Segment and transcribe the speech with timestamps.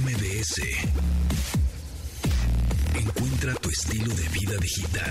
[0.00, 0.62] MBS.
[2.94, 5.10] Encuentra tu estilo de vida digital.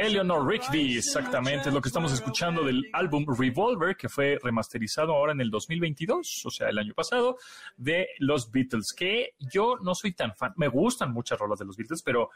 [0.00, 5.30] Eleanor Rigby, exactamente, es lo que estamos escuchando del álbum Revolver, que fue remasterizado ahora
[5.30, 7.36] en el 2022, o sea, el año pasado,
[7.76, 11.76] de los Beatles, que yo no soy tan fan, me gustan muchas rolas de los
[11.76, 12.30] Beatles, pero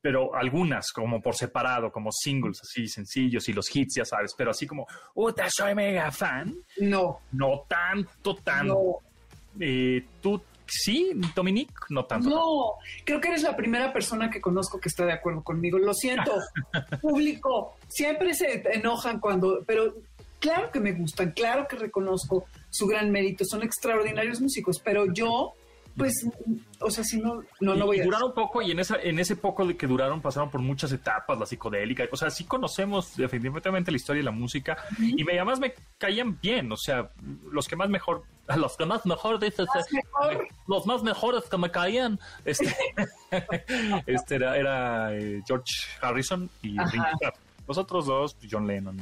[0.00, 4.52] pero algunas como por separado, como singles así sencillos y los hits, ya sabes, pero
[4.52, 6.54] así como, ¡Uta, soy mega fan!
[6.78, 7.22] No.
[7.32, 8.74] No tanto, tanto.
[8.74, 9.07] No.
[9.60, 11.74] Eh, ¿Tú sí, Dominique?
[11.90, 12.28] No tanto.
[12.28, 12.72] No,
[13.04, 15.78] creo que eres la primera persona que conozco que está de acuerdo conmigo.
[15.78, 16.32] Lo siento,
[17.00, 17.76] público.
[17.88, 19.94] Siempre se enojan cuando, pero
[20.38, 23.44] claro que me gustan, claro que reconozco su gran mérito.
[23.44, 25.54] Son extraordinarios músicos, pero yo
[25.98, 26.26] pues,
[26.80, 28.04] o sea, si no, no, no voy y a...
[28.04, 31.38] duraron poco y en, esa, en ese poco de que duraron pasaron por muchas etapas,
[31.38, 35.60] la psicodélica, o sea, sí conocemos definitivamente la historia y la música y me, además
[35.60, 37.10] me caían bien, o sea,
[37.50, 38.22] los que más mejor,
[38.56, 40.48] los que más mejor, dices, mejor?
[40.66, 42.74] los más mejores que me caían, este,
[44.06, 47.34] este era, era eh, George Harrison y Ringo Starr.
[47.66, 48.96] Los otros dos, John Lennon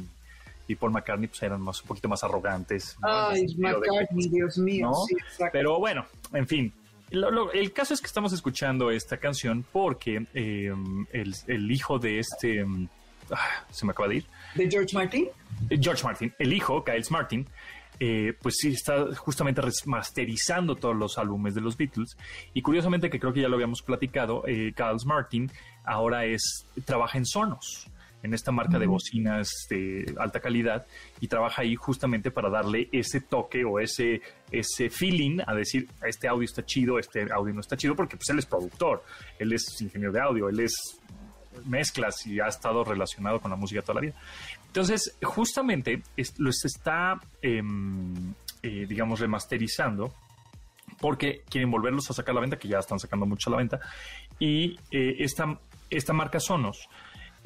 [0.67, 2.97] y Paul McCartney pues eran más, un poquito más arrogantes.
[3.01, 3.07] ¿no?
[3.09, 4.87] Ay, McCartney, de, Dios mío.
[4.87, 4.93] ¿no?
[5.07, 5.15] Sí,
[5.51, 6.73] Pero bueno, en fin.
[7.11, 10.73] Lo, lo, el caso es que estamos escuchando esta canción porque eh,
[11.13, 12.65] el, el, hijo de este...
[13.31, 14.25] Ah, se me acaba de ir.
[14.55, 15.27] ¿De George Martin?
[15.69, 16.33] George Martin.
[16.39, 17.45] El hijo, Giles Martin,
[17.99, 22.17] eh, pues sí, está justamente remasterizando todos los álbumes de los Beatles.
[22.53, 25.51] Y curiosamente, que creo que ya lo habíamos platicado, eh, Giles Martin
[25.83, 27.89] ahora es trabaja en Sonos
[28.27, 30.85] en esta marca de bocinas de alta calidad
[31.19, 36.27] y trabaja ahí justamente para darle ese toque o ese, ese feeling a decir, este
[36.27, 39.03] audio está chido, este audio no está chido, porque pues él es productor,
[39.39, 41.01] él es ingeniero de audio, él es
[41.65, 44.13] mezclas y ha estado relacionado con la música toda la vida.
[44.67, 47.61] Entonces, justamente es, los está, eh,
[48.61, 50.13] eh, digamos, remasterizando
[50.99, 53.57] porque quieren volverlos a sacar a la venta, que ya están sacando mucho a la
[53.57, 53.79] venta,
[54.39, 56.87] y eh, esta, esta marca Sonos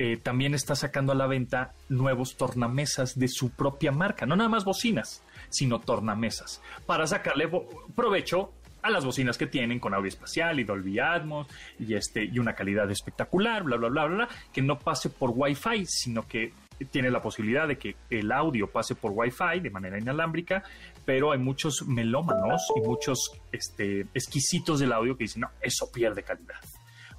[0.03, 4.49] eh, también está sacando a la venta nuevos tornamesas de su propia marca, no nada
[4.49, 7.47] más bocinas, sino tornamesas, para sacarle
[7.95, 8.51] provecho
[8.81, 11.45] a las bocinas que tienen con audio espacial y Dolby Atmos
[11.77, 15.85] y este y una calidad espectacular, bla bla bla bla, que no pase por Wi-Fi,
[15.85, 16.51] sino que
[16.89, 20.63] tiene la posibilidad de que el audio pase por Wi-Fi de manera inalámbrica,
[21.05, 26.23] pero hay muchos melómanos y muchos este, exquisitos del audio que dicen, no, eso pierde
[26.23, 26.59] calidad.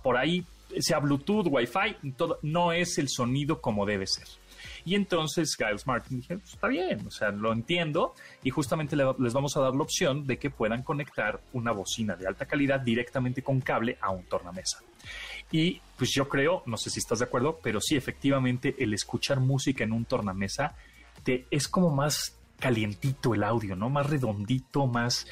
[0.03, 0.44] Por ahí
[0.81, 4.27] sea Bluetooth, Wi-Fi, todo, no es el sonido como debe ser.
[4.84, 9.05] Y entonces Giles Martin dije, pues, está bien, o sea, lo entiendo y justamente le,
[9.19, 12.81] les vamos a dar la opción de que puedan conectar una bocina de alta calidad
[12.81, 14.83] directamente con cable a un tornamesa.
[15.50, 19.41] Y pues yo creo, no sé si estás de acuerdo, pero sí, efectivamente, el escuchar
[19.41, 20.75] música en un tornamesa
[21.22, 23.91] te, es como más calientito el audio, ¿no?
[23.91, 25.27] Más redondito, más,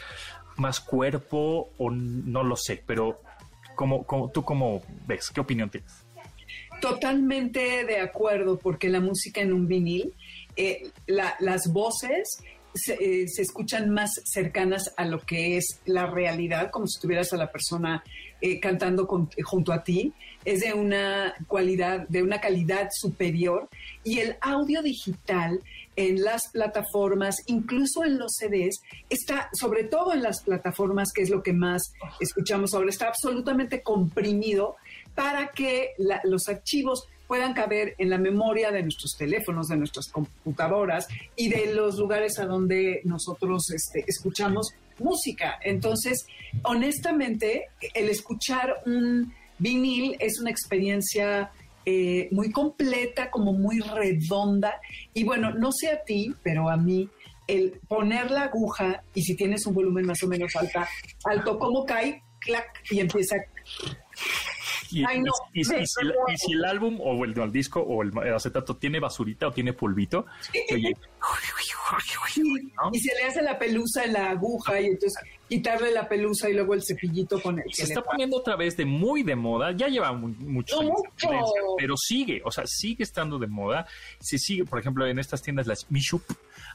[0.57, 3.23] más cuerpo, o no lo sé, pero
[3.81, 5.31] ¿cómo, cómo, ¿tú cómo ves?
[5.31, 6.05] ¿Qué opinión tienes?
[6.83, 10.13] Totalmente de acuerdo, porque la música en un vinil,
[10.55, 12.43] eh, la, las voces
[12.75, 17.33] se, eh, se, escuchan más cercanas a lo que es la realidad, como si tuvieras
[17.33, 18.05] a la persona
[18.43, 19.07] eh, cantando
[19.45, 20.13] junto a ti.
[20.45, 23.71] Es de una cualidad, de una calidad superior.
[24.05, 25.61] Y el audio digital
[26.01, 28.81] en las plataformas, incluso en los CDs,
[29.11, 33.83] está, sobre todo en las plataformas, que es lo que más escuchamos ahora, está absolutamente
[33.83, 34.77] comprimido
[35.15, 35.91] para que
[36.25, 41.07] los archivos puedan caber en la memoria de nuestros teléfonos, de nuestras computadoras
[41.37, 45.59] y de los lugares a donde nosotros este, escuchamos música.
[45.63, 46.27] Entonces,
[46.63, 51.53] honestamente, el escuchar un vinil es una experiencia
[51.85, 54.81] eh, muy completa, como muy redonda.
[55.15, 57.09] Y bueno, no sé a ti, pero a mí,
[57.47, 60.89] el poner la aguja y si tienes un volumen más o menos alta,
[61.25, 63.37] alto, como cae, clac, y empieza
[64.93, 65.33] y, Ay, no.
[65.53, 68.77] y, y, si, y, si, el álbum o el, el disco o el, el, acetato
[68.77, 70.27] tiene basurita o tiene polvito,
[70.73, 70.95] oye,
[72.77, 72.91] ¿no?
[72.93, 76.55] y se le hace la pelusa en la aguja y entonces quitarle la pelusa y
[76.55, 79.89] luego el cepillito con el se está poniendo otra vez de muy de moda ya
[79.89, 80.79] lleva muy, mucho.
[81.77, 83.87] pero sigue o sea sigue estando de moda
[84.21, 86.23] se sigue por ejemplo en estas tiendas las Mishup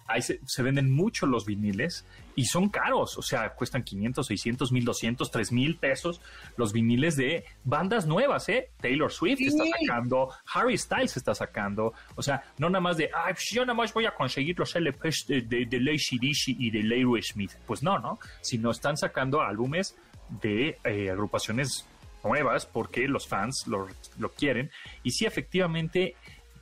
[0.05, 2.05] ahí se, se, venden mucho los viniles
[2.35, 6.21] y son caros, o sea, cuestan 500, 600, 1200, 3000 pesos
[6.57, 8.69] los viniles de bandas nuevas, ¿eh?
[8.81, 9.47] Taylor Swift sí.
[9.47, 13.61] está sacando, Harry Styles está sacando, o sea, no nada más de, ay, pues yo
[13.65, 17.51] nada más voy a conseguir los LPs de, de, de Dishi y de Leroy Smith.
[17.65, 18.19] Pues no, ¿no?
[18.41, 19.95] Sino están sacando álbumes
[20.41, 21.85] de eh, agrupaciones
[22.23, 23.87] nuevas porque los fans lo,
[24.17, 24.71] lo quieren
[25.03, 26.15] y sí, efectivamente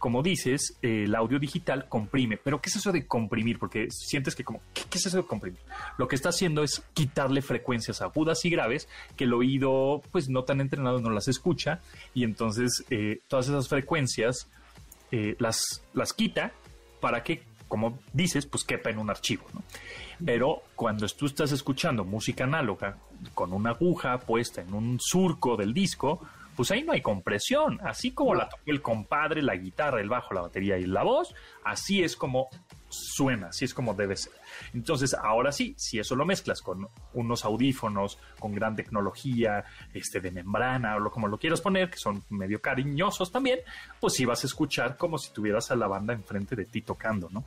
[0.04, 2.36] como dices, eh, el audio digital comprime.
[2.36, 3.58] Pero ¿qué es eso de comprimir?
[3.58, 5.62] Porque sientes que como, ¿qué, ¿qué, es eso de comprimir?
[5.98, 10.44] Lo que está haciendo es quitarle frecuencias agudas y graves que el oído, pues no
[10.44, 11.80] tan entrenado, no las escucha.
[12.14, 14.50] Y entonces eh, todas esas frecuencias
[15.14, 16.52] eh, las, las quita
[17.00, 19.46] para que, como dices, pues quepa en un archivo.
[20.26, 22.98] Pero cuando tú estás escuchando música análoga
[23.34, 27.80] con una aguja puesta en un surco del disco, pues ahí no hay compresión.
[27.84, 31.34] Así como la tocó el compadre, la guitarra, el bajo, la batería y la voz,
[31.64, 32.50] así es como
[32.90, 34.34] suena, así es como debe ser.
[34.74, 40.32] Entonces, ahora sí, si eso lo mezclas con unos audífonos con gran tecnología, este de
[40.32, 43.60] membrana o lo como lo quieras poner, que son medio cariñosos también,
[44.00, 47.30] pues sí vas a escuchar como si tuvieras a la banda enfrente de ti tocando,
[47.32, 47.44] ¿no?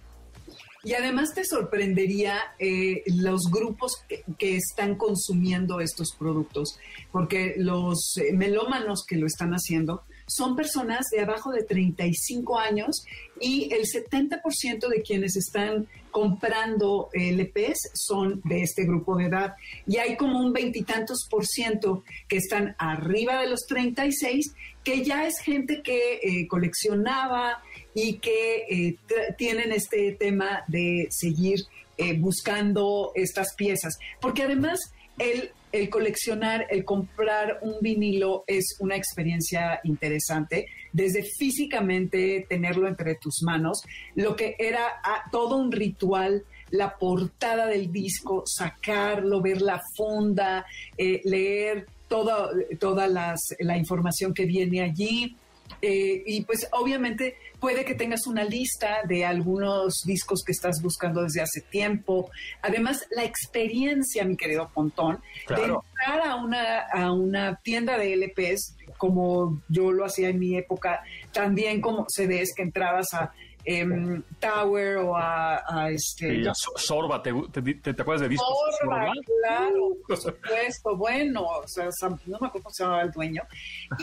[0.87, 6.79] Y además te sorprendería eh, los grupos que, que, están consumiendo estos productos,
[7.11, 13.05] porque los eh, melómanos que lo están haciendo son personas de abajo de 35 años
[13.41, 19.55] y el 70% de quienes están comprando LPs son de este grupo de edad.
[19.87, 25.27] Y hay como un veintitantos por ciento que están arriba de los 36, que ya
[25.27, 27.63] es gente que eh, coleccionaba,
[27.97, 28.99] y que eh,
[29.39, 31.61] tienen este tema de seguir
[31.97, 33.97] eh, buscando estas piezas.
[34.21, 34.79] Porque además
[35.19, 43.17] el, el, coleccionar, el comprar un vinilo es una experiencia interesante, desde físicamente tenerlo entre
[43.17, 43.83] tus manos,
[44.15, 50.67] lo que era ah, todo un ritual la portada del disco, sacarlo, ver la funda,
[50.97, 55.37] eh, leer toda, toda las, la información que viene allí.
[55.83, 61.23] Eh, y pues obviamente puede que tengas una lista de algunos discos que estás buscando
[61.23, 62.31] desde hace tiempo.
[62.63, 68.77] Además, la experiencia, mi querido Pontón, de entrar a una, a una tienda de LPs,
[68.99, 73.33] como yo lo hacía en mi época, también como CDs que entrabas a
[73.67, 76.37] eh, Tower o a, a este...
[76.37, 78.49] Y a Sorba, ¿te, te, te, acuerdas de discos?
[78.81, 79.13] Sorba, Sorba?
[79.43, 83.43] claro, por supuesto, bueno, o sea, no me acuerdo cómo se llamaba el dueño.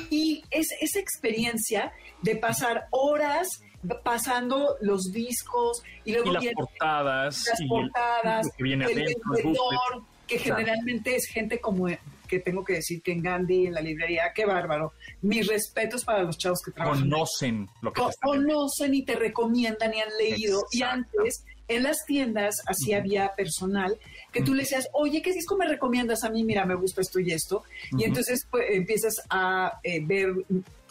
[0.10, 3.48] Y es esa experiencia de pasar horas
[4.04, 9.32] pasando los discos y luego y las portadas, las portadas, el, que viene el adentro,
[9.34, 11.88] vendedor, que generalmente es gente como
[12.34, 14.94] que tengo que decir que en Gandhi, en la librería, qué bárbaro.
[15.22, 17.10] Mis respetos para los chavos que trabajan.
[17.10, 20.62] Conocen lo que te Conocen y te recomiendan y han leído.
[20.62, 20.78] Exacto.
[20.78, 23.00] Y antes, en las tiendas, así uh -huh.
[23.00, 23.98] había personal
[24.32, 26.44] que tú le decías, oye, ¿qué disco me recomiendas a mí?
[26.44, 27.58] Mira, me gusta esto y esto.
[27.58, 27.62] Uh
[27.98, 28.02] -huh.
[28.02, 30.34] Y entonces pues, empiezas a eh, ver,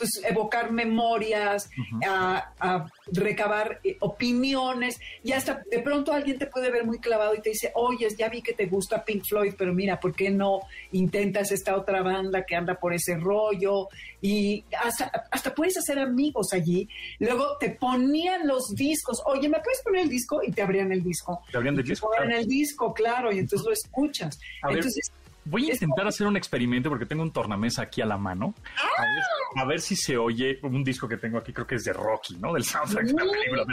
[0.02, 2.06] pues evocar memorias, uh -huh.
[2.08, 7.34] a, a, recabar eh, opiniones, y hasta de pronto alguien te puede ver muy clavado
[7.36, 10.28] y te dice, oye, ya vi que te gusta Pink Floyd, pero mira, ¿por qué
[10.30, 10.60] no
[10.90, 13.88] intentas esta otra banda que anda por ese rollo?
[14.20, 16.88] Y hasta, hasta puedes hacer amigos allí.
[17.20, 20.40] Luego te ponían los discos, oye, ¿me puedes poner el disco?
[20.42, 21.42] Y te abrían el disco.
[21.52, 22.10] Te abrían el disco.
[22.10, 24.38] Te abrían el disco, claro, y entonces lo escuchas.
[24.62, 25.21] A entonces, ver.
[25.44, 28.54] Voy a intentar hacer un experimento porque tengo un tornamesa aquí a la mano.
[28.98, 31.84] A ver, a ver, si se oye un disco que tengo aquí, creo que es
[31.84, 32.52] de Rocky, ¿no?
[32.52, 33.64] Del soundtrack de la película,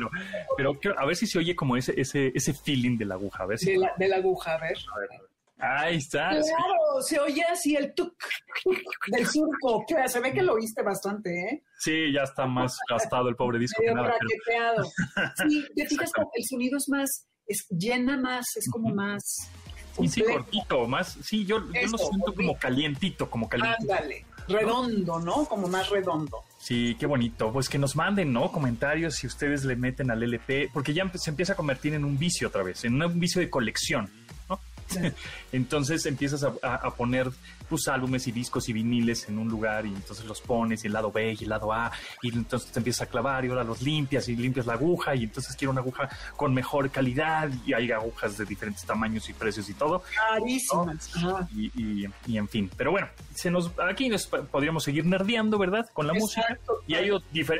[0.57, 3.43] pero, pero a ver si se oye como ese, ese, ese feeling de la aguja.
[3.43, 4.77] A ver si de, la, de la aguja, a ver.
[4.95, 5.29] A ver, a ver.
[5.61, 6.29] Ahí está.
[6.29, 8.15] Claro, se oye así el tuk
[9.07, 9.85] del surco.
[10.07, 11.63] Se ve que lo oíste bastante, ¿eh?
[11.77, 13.81] Sí, ya está más gastado el pobre disco.
[13.81, 14.83] que nada, pero...
[15.35, 19.51] Sí, te fijas, el sonido es más, es, llena más, es como más
[20.01, 23.93] y sí, cortito, más, sí, yo, yo lo siento como calientito, como calientito.
[23.93, 25.45] Ándale, redondo, ¿no?
[25.45, 26.43] Como más redondo.
[26.57, 27.51] Sí, qué bonito.
[27.53, 28.51] Pues que nos manden, ¿no?
[28.51, 32.17] Comentarios si ustedes le meten al LP, porque ya se empieza a convertir en un
[32.17, 34.09] vicio otra vez, en un vicio de colección.
[35.51, 37.29] Entonces empiezas a, a, a, poner
[37.69, 40.93] tus álbumes y discos y viniles en un lugar y entonces los pones y el
[40.93, 41.91] lado B y el lado A
[42.21, 45.23] y entonces te empiezas a clavar y ahora los limpias y limpias la aguja y
[45.23, 49.69] entonces quiero una aguja con mejor calidad y hay agujas de diferentes tamaños y precios
[49.69, 50.03] y todo.
[50.15, 51.15] Carísimas.
[51.17, 51.47] ¿no?
[51.55, 55.87] Y, y, y, en fin, pero bueno, se nos, aquí nos podríamos seguir nerdeando, ¿verdad?
[55.93, 57.11] Con la Exacto, música y hay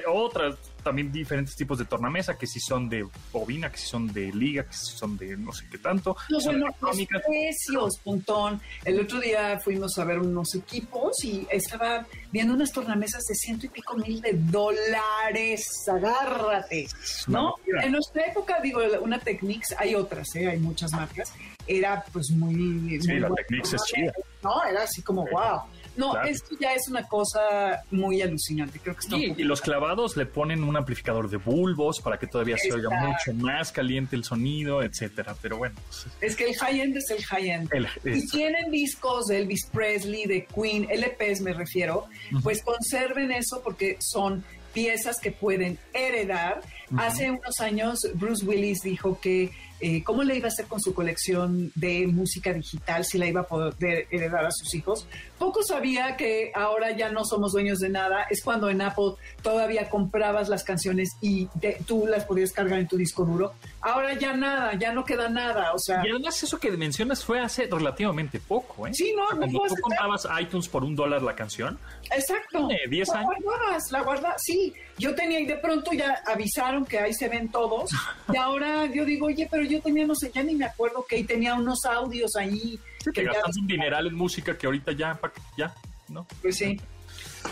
[0.08, 4.32] otras también diferentes tipos de tornamesa, que si son de bobina, que si son de
[4.32, 6.16] liga, que si son de no sé qué tanto.
[6.30, 8.62] No, bueno, los precios, puntón.
[8.84, 13.66] El otro día fuimos a ver unos equipos y estaba viendo unas tornamesas de ciento
[13.66, 15.66] y pico mil de dólares.
[15.88, 16.88] Agárrate,
[17.28, 17.56] ¿no?
[17.84, 20.50] En nuestra época, digo, una Technics, hay otras, ¿eh?
[20.50, 21.32] hay muchas marcas,
[21.68, 23.00] era pues muy...
[23.02, 24.12] Sí, muy la Technics es chida.
[24.44, 25.32] No, era así como, sí.
[25.34, 25.62] wow.
[26.00, 26.30] No, claro.
[26.30, 28.80] esto ya es una cosa muy alucinante.
[28.80, 32.26] Creo que está sí, y los clavados le ponen un amplificador de bulbos para que
[32.26, 35.36] todavía se oiga mucho más caliente el sonido, etcétera.
[35.42, 35.76] Pero bueno.
[35.88, 37.70] Pues, es que el high-end es el high-end.
[38.06, 42.44] Y tienen discos de Elvis Presley, de Queen, LPs me refiero, uh -huh.
[42.44, 46.62] pues conserven eso porque son piezas que pueden heredar.
[46.98, 49.52] Hace unos años Bruce Willis dijo que
[49.82, 53.42] eh, cómo le iba a hacer con su colección de música digital, si la iba
[53.42, 55.08] a poder heredar a sus hijos.
[55.40, 58.28] Poco sabía que ahora ya no somos dueños de nada.
[58.30, 61.48] Es cuando en Apple todavía comprabas las canciones y
[61.88, 63.54] tú las podías cargar en tu disco duro.
[63.82, 65.74] Ahora ya nada, ya no queda nada.
[65.74, 68.92] O sea, y además eso que mencionas fue hace relativamente poco, ¿eh?
[68.94, 71.80] Sí, no, Cuando tú comprabas iTunes por un dólar la canción.
[72.12, 72.68] Exacto.
[72.68, 73.32] Tiene 10 años.
[73.32, 74.74] La guardas, la guardas, sí.
[74.98, 77.92] Yo tenía y de pronto ya avisaron que ahí se ven todos.
[78.34, 81.24] y ahora yo digo, oye, pero yo tenía, no sé, ya ni me acuerdo que
[81.24, 82.78] tenía unos audios ahí.
[83.14, 85.20] Que gastas un dineral en música que ahorita ya,
[85.58, 85.74] ya,
[86.10, 86.28] ¿no?
[86.42, 86.80] Pues sí.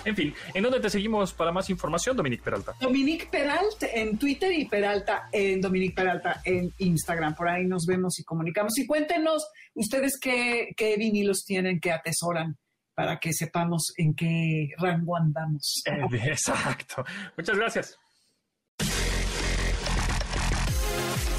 [0.05, 2.73] En fin, ¿en dónde te seguimos para más información, Dominique Peralta?
[2.79, 7.35] Dominique Peralta en Twitter y Peralta en Dominique Peralta en Instagram.
[7.35, 8.77] Por ahí nos vemos y comunicamos.
[8.77, 12.57] Y cuéntenos ustedes qué, qué vinilos tienen que atesoran
[12.93, 15.83] para que sepamos en qué rango andamos.
[15.85, 17.03] Eh, exacto.
[17.37, 17.99] Muchas gracias.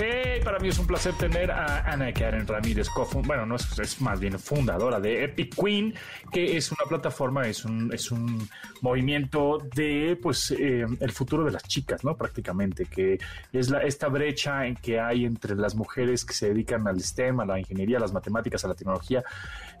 [0.00, 2.86] Hey, para mí es un placer tener a Ana Karen Ramírez,
[3.24, 5.92] bueno, no es, más bien fundadora de Epic Queen,
[6.30, 8.48] que es una plataforma, es un, es un
[8.80, 12.16] movimiento de pues eh, el futuro de las chicas, ¿no?
[12.16, 13.18] Prácticamente, que
[13.52, 17.40] es la, esta brecha en que hay entre las mujeres que se dedican al STEM,
[17.40, 19.24] a la ingeniería, a las matemáticas, a la tecnología,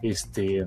[0.02, 0.66] este,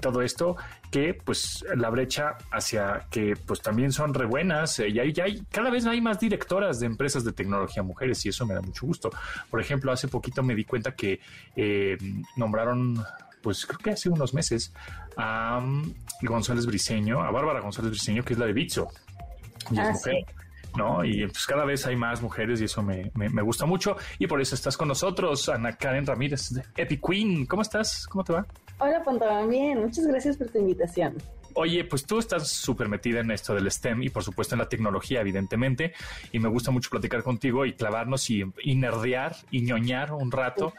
[0.00, 0.56] todo esto,
[0.88, 5.68] que pues la brecha hacia que pues también son re buenas, y hay, hay, cada
[5.68, 9.10] vez hay más directoras de empresas de tecnología mujeres y eso me da mucho gusto.
[9.50, 11.20] Por ejemplo, hace poquito me di cuenta que
[11.56, 11.96] eh,
[12.36, 13.02] nombraron
[13.42, 14.72] pues creo que hace unos meses
[15.16, 15.60] a
[16.22, 18.88] González Briseño, a Bárbara González Briseño, que es la de Bitso.
[19.70, 20.24] Y es mujer.
[20.76, 21.04] ¿no?
[21.04, 23.96] Y pues cada vez hay más mujeres y eso me, me, gusta mucho.
[24.18, 27.46] Y por eso estás con nosotros, Ana Karen Ramírez de Epic Queen.
[27.46, 28.06] ¿Cómo estás?
[28.06, 28.46] ¿Cómo te va?
[28.78, 29.50] Hola, Pontón.
[29.50, 31.14] Bien, muchas gracias por tu invitación.
[31.54, 34.68] Oye, pues tú estás súper metida en esto del STEM y por supuesto en la
[34.68, 35.92] tecnología, evidentemente,
[36.32, 40.72] y me gusta mucho platicar contigo y clavarnos y, y nerdear y ñoñar un rato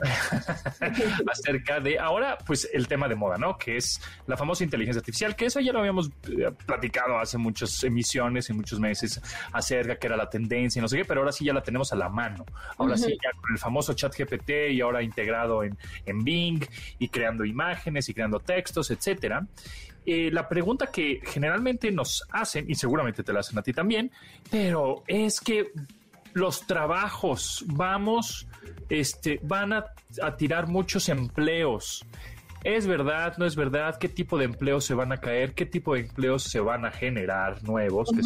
[1.30, 3.56] acerca de ahora, pues el tema de moda, ¿no?
[3.58, 7.82] Que es la famosa inteligencia artificial, que eso ya lo habíamos eh, platicado hace muchas
[7.84, 9.20] emisiones y muchos meses
[9.52, 11.92] acerca que era la tendencia y no sé qué, pero ahora sí ya la tenemos
[11.92, 12.44] a la mano.
[12.78, 15.76] Ahora sí, ya con el famoso chat GPT y ahora integrado en,
[16.06, 16.64] en Bing
[16.98, 19.46] y creando imágenes y creando textos, etcétera.
[20.06, 24.10] Eh, la pregunta que generalmente nos hacen, y seguramente te la hacen a ti también,
[24.50, 25.72] pero es que
[26.34, 28.46] los trabajos, vamos,
[28.88, 29.86] este, van a,
[30.36, 32.04] tirar muchos empleos.
[32.62, 33.36] ¿Es verdad?
[33.38, 33.98] ¿No es verdad?
[33.98, 35.54] ¿Qué tipo de empleos se van a caer?
[35.54, 38.10] ¿Qué tipo de empleos se van a generar nuevos?
[38.10, 38.20] Que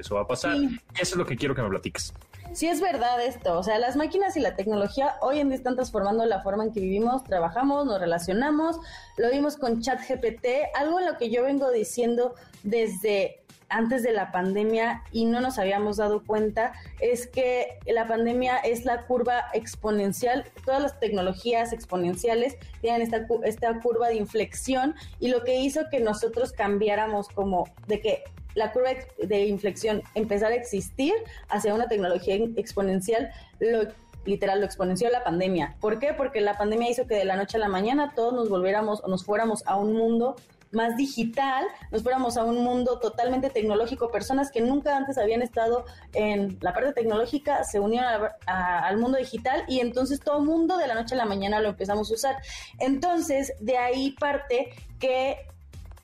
[0.00, 0.56] eso va a pasar.
[0.56, 2.12] Eso es lo que quiero que me platiques.
[2.52, 5.74] Sí es verdad esto, o sea, las máquinas y la tecnología hoy en día están
[5.74, 8.76] transformando la forma en que vivimos, trabajamos, nos relacionamos,
[9.16, 10.46] lo vimos con ChatGPT,
[10.76, 15.58] algo en lo que yo vengo diciendo desde antes de la pandemia y no nos
[15.58, 22.56] habíamos dado cuenta es que la pandemia es la curva exponencial, todas las tecnologías exponenciales
[22.80, 28.00] tienen esta, esta curva de inflexión y lo que hizo que nosotros cambiáramos como de
[28.00, 28.24] que
[28.54, 31.14] la curva de inflexión empezar a existir
[31.48, 33.30] hacia una tecnología exponencial,
[33.60, 33.88] lo
[34.24, 35.76] literal lo exponenció la pandemia.
[35.80, 36.14] ¿Por qué?
[36.14, 39.08] Porque la pandemia hizo que de la noche a la mañana todos nos volviéramos o
[39.08, 40.36] nos fuéramos a un mundo
[40.72, 45.84] más digital, nos fuéramos a un mundo totalmente tecnológico, personas que nunca antes habían estado
[46.12, 50.88] en la parte tecnológica se unieron al mundo digital y entonces todo el mundo de
[50.88, 52.36] la noche a la mañana lo empezamos a usar.
[52.80, 55.36] Entonces, de ahí parte que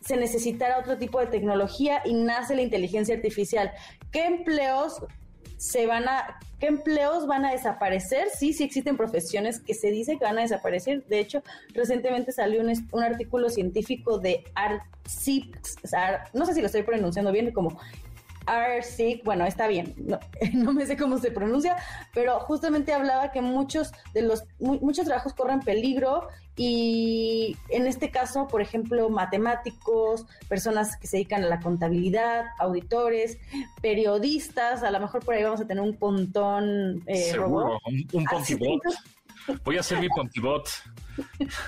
[0.01, 3.71] se necesitará otro tipo de tecnología y nace la inteligencia artificial.
[4.11, 5.03] ¿Qué empleos
[5.57, 8.29] se van a, qué empleos van a desaparecer?
[8.37, 11.05] Sí, sí existen profesiones que se dice que van a desaparecer.
[11.07, 11.43] De hecho,
[11.75, 15.55] recientemente salió un, un artículo científico de ARCIP,
[16.33, 17.79] no sé si lo estoy pronunciando bien, como
[18.47, 19.95] RC, bueno, está bien,
[20.55, 21.77] no, me sé cómo se pronuncia,
[22.15, 28.47] pero justamente hablaba que muchos de los muchos trabajos corren peligro y en este caso,
[28.49, 33.39] por ejemplo, matemáticos, personas que se dedican a la contabilidad, auditores,
[33.81, 38.25] periodistas, a lo mejor por ahí vamos a tener un pontón eh, Seguro, un, un
[38.25, 38.83] pontibot.
[39.65, 40.69] Voy a hacer mi pontibot.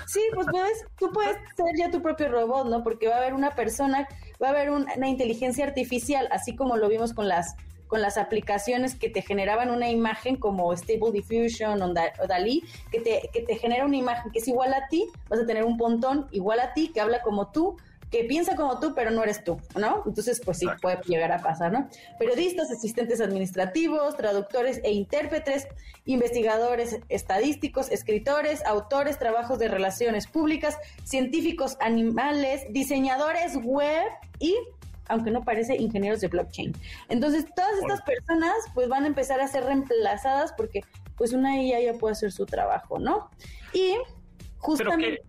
[0.07, 2.83] Sí, pues puedes, tú puedes ser ya tu propio robot, ¿no?
[2.83, 4.07] Porque va a haber una persona,
[4.43, 7.55] va a haber una inteligencia artificial, así como lo vimos con las
[7.93, 11.93] con las aplicaciones que te generaban una imagen como Stable Diffusion o,
[12.27, 15.45] Dalí, que te, que te genera una imagen que es igual a ti, vas a
[15.45, 17.77] tener un pontón igual a ti, que habla como tú,
[18.13, 20.03] que piensa como tú, pero no eres tú, ¿no?
[20.05, 21.89] Entonces, pues sí, puede llegar a pasar, ¿no?
[22.19, 25.67] Periodistas, asistentes administrativos, traductores e intérpretes,
[26.05, 34.05] investigadores estadísticos, escritores, autores, trabajos de relaciones públicas, científicos animales, diseñadores web
[34.37, 34.55] y
[35.07, 36.71] aunque no parece ingenieros de blockchain.
[37.09, 40.81] Entonces, todas estas personas pues van a empezar a ser reemplazadas porque
[41.17, 43.31] pues una IA ya puede hacer su trabajo, ¿no?
[43.73, 43.95] Y
[44.59, 45.23] justamente...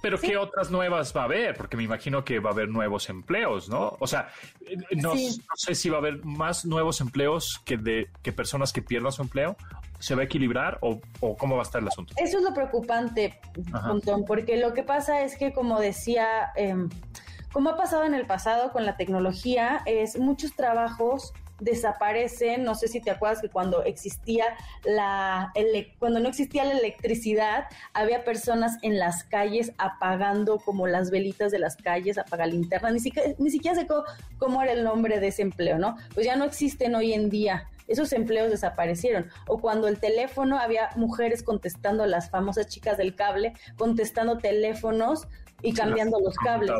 [0.00, 1.56] Pero ¿qué otras nuevas va a haber?
[1.56, 3.96] Porque me imagino que va a haber nuevos empleos, ¿no?
[4.00, 4.28] O sea,
[4.92, 5.14] no,
[5.54, 9.22] sé si va a haber más nuevos empleos que de que personas que pierdan su
[9.22, 9.56] empleo.
[9.98, 10.98] ¿Se va a equilibrar o,
[11.36, 12.14] cómo va a estar el asunto?
[12.16, 13.38] Eso es lo preocupante,
[14.26, 16.74] porque lo que pasa es que, como decía, eh,
[17.52, 22.64] como ha pasado en el pasado con la tecnología, es muchos trabajos desaparecen.
[22.64, 24.44] No sé si te acuerdas que cuando existía
[24.84, 25.52] la
[25.98, 31.58] cuando no existía la electricidad, había personas en las calles apagando como las velitas de
[31.58, 33.86] las calles, apagar linterna, ni siquiera, ni siquiera sé
[34.38, 35.96] cómo, era el nombre de ese empleo, ¿no?
[36.14, 37.68] Pues ya no existen hoy en día.
[37.88, 39.28] Esos empleos desaparecieron.
[39.48, 45.26] O cuando el teléfono había mujeres contestando, las famosas chicas del cable, contestando teléfonos
[45.62, 46.70] y cambiando los cables.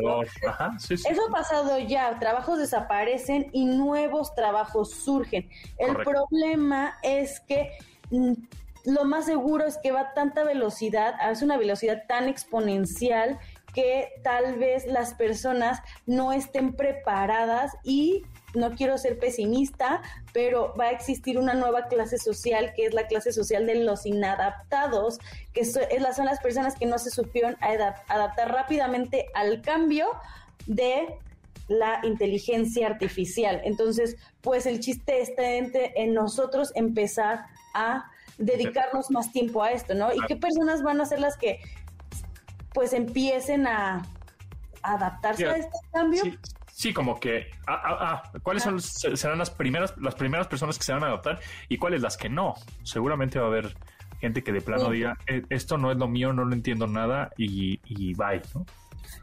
[0.89, 5.49] Eso ha pasado ya, trabajos desaparecen y nuevos trabajos surgen.
[5.77, 7.71] El problema es que
[8.09, 8.33] mm,
[8.85, 13.39] lo más seguro es que va a tanta velocidad, es una velocidad tan exponencial
[13.73, 20.01] que tal vez las personas no estén preparadas y no quiero ser pesimista,
[20.33, 24.05] pero va a existir una nueva clase social que es la clase social de los
[24.05, 25.19] inadaptados,
[25.53, 30.07] que son las personas que no se supieron adaptar rápidamente al cambio
[30.65, 31.07] de
[31.67, 33.61] la inteligencia artificial.
[33.63, 40.13] Entonces, pues el chiste está en nosotros empezar a dedicarnos más tiempo a esto, ¿no?
[40.13, 41.59] ¿Y qué personas van a ser las que
[42.73, 44.01] pues empiecen a
[44.81, 46.23] adaptarse a este cambio?
[46.23, 46.37] Sí,
[46.93, 50.93] como que, ah, ah, ah ¿cuáles son, serán las primeras, las primeras personas que se
[50.93, 52.55] van a adaptar y cuáles las que no?
[52.83, 53.75] Seguramente va a haber
[54.19, 57.31] gente que de plano diga, eh, esto no es lo mío, no lo entiendo nada
[57.37, 58.65] y, y bye, ¿no?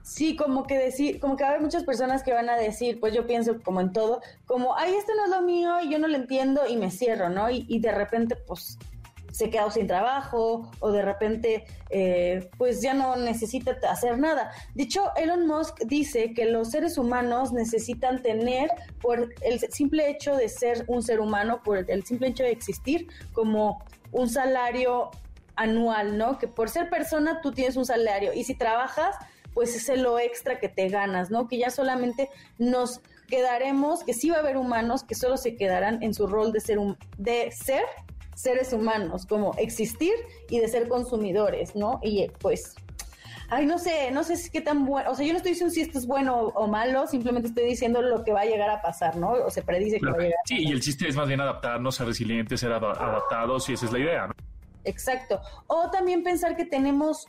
[0.02, 2.98] Sí, como que decir, como que va a haber muchas personas que van a decir,
[3.00, 5.98] pues yo pienso como en todo, como, ay, esto no es lo mío y yo
[5.98, 7.50] no lo entiendo y me cierro, ¿no?
[7.50, 8.78] Y, y de repente, pues
[9.32, 14.50] se quedó sin trabajo o de repente eh, pues ya no necesita hacer nada.
[14.74, 20.36] De hecho, Elon Musk dice que los seres humanos necesitan tener, por el simple hecho
[20.36, 25.10] de ser un ser humano, por el simple hecho de existir, como un salario
[25.56, 26.38] anual, ¿no?
[26.38, 29.16] Que por ser persona tú tienes un salario y si trabajas,
[29.54, 31.48] pues es lo extra que te ganas, ¿no?
[31.48, 36.02] Que ya solamente nos quedaremos, que sí va a haber humanos que solo se quedarán
[36.02, 36.78] en su rol de ser,
[37.18, 37.82] de ser
[38.38, 40.12] seres humanos, como existir
[40.48, 41.98] y de ser consumidores, ¿no?
[42.04, 42.76] Y pues,
[43.48, 45.74] ay, no sé, no sé si qué tan bueno, o sea, yo no estoy diciendo
[45.74, 48.80] si esto es bueno o malo, simplemente estoy diciendo lo que va a llegar a
[48.80, 49.32] pasar, ¿no?
[49.32, 50.38] O se predice que va a llegar.
[50.44, 53.92] Sí, y el chiste es más bien adaptarnos, ser resilientes, ser adaptados, y esa es
[53.92, 54.34] la idea, ¿no?
[54.84, 55.40] Exacto.
[55.66, 57.26] O también pensar que tenemos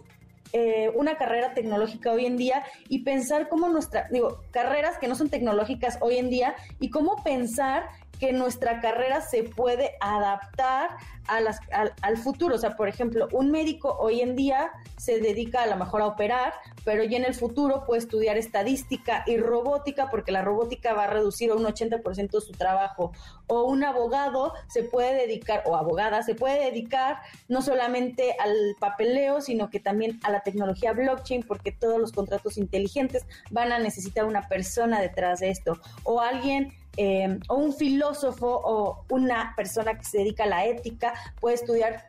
[0.54, 5.16] eh, una carrera tecnológica hoy en día y pensar cómo nuestra, digo, carreras que no
[5.16, 10.90] son tecnológicas hoy en día y cómo pensar que nuestra carrera se puede adaptar
[11.28, 11.60] a las,
[12.02, 12.56] al, futuro.
[12.56, 16.08] O sea, por ejemplo, un médico hoy en día se dedica a lo mejor a
[16.08, 16.54] operar,
[16.84, 21.08] pero ya en el futuro puede estudiar estadística y robótica porque la robótica va a
[21.08, 23.12] reducir un 80% su trabajo.
[23.48, 29.40] O un abogado se puede dedicar, o abogada, se puede dedicar no solamente al papeleo,
[29.42, 34.26] sino que también a la tecnología blockchain porque todos los contratos inteligentes van a necesitar
[34.26, 35.80] una persona detrás de esto.
[36.04, 41.14] O alguien eh, o un filósofo o una persona que se dedica a la ética
[41.40, 42.06] puede estudiar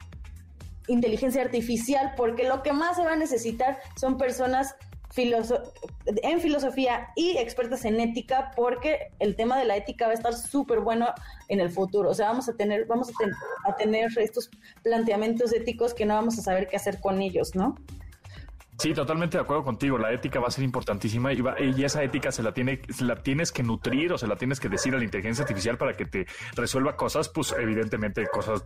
[0.88, 4.74] inteligencia artificial porque lo que más se va a necesitar son personas
[5.16, 10.34] en filosofía y expertas en ética porque el tema de la ética va a estar
[10.34, 11.06] súper bueno
[11.46, 12.10] en el futuro.
[12.10, 13.12] O sea, vamos a tener, vamos
[13.64, 14.50] a tener estos
[14.82, 17.76] planteamientos éticos que no vamos a saber qué hacer con ellos, ¿no?
[18.80, 19.98] Sí, totalmente de acuerdo contigo.
[19.98, 21.42] La ética va a ser importantísima y,
[21.76, 24.58] y esa ética se la, tiene, se la tienes que nutrir o se la tienes
[24.58, 28.64] que decir a la inteligencia artificial para que te resuelva cosas, pues evidentemente cosas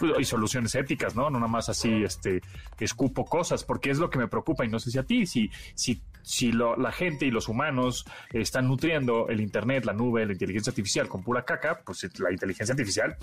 [0.00, 1.30] pues, y soluciones éticas, ¿no?
[1.30, 2.40] No nada más así, este,
[2.80, 5.52] escupo cosas, porque es lo que me preocupa y no sé si a ti, si,
[5.76, 10.72] si, si la gente y los humanos están nutriendo el Internet, la nube, la inteligencia
[10.72, 13.16] artificial con pura caca, pues la inteligencia artificial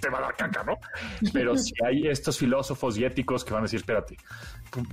[0.00, 0.78] te va a dar caca, ¿no?
[1.32, 4.16] Pero si hay estos filósofos y éticos que van a decir, espérate,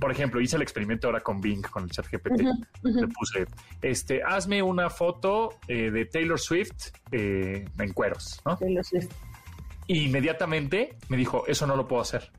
[0.00, 2.42] por ejemplo, hice el experimento ahora con Bing, con el chat GPT,
[2.82, 3.46] le puse,
[3.82, 8.56] este, hazme una foto eh, de Taylor Swift eh, en cueros, ¿no?
[8.56, 9.10] Taylor Swift.
[9.86, 12.30] Y inmediatamente me dijo, eso no lo puedo hacer.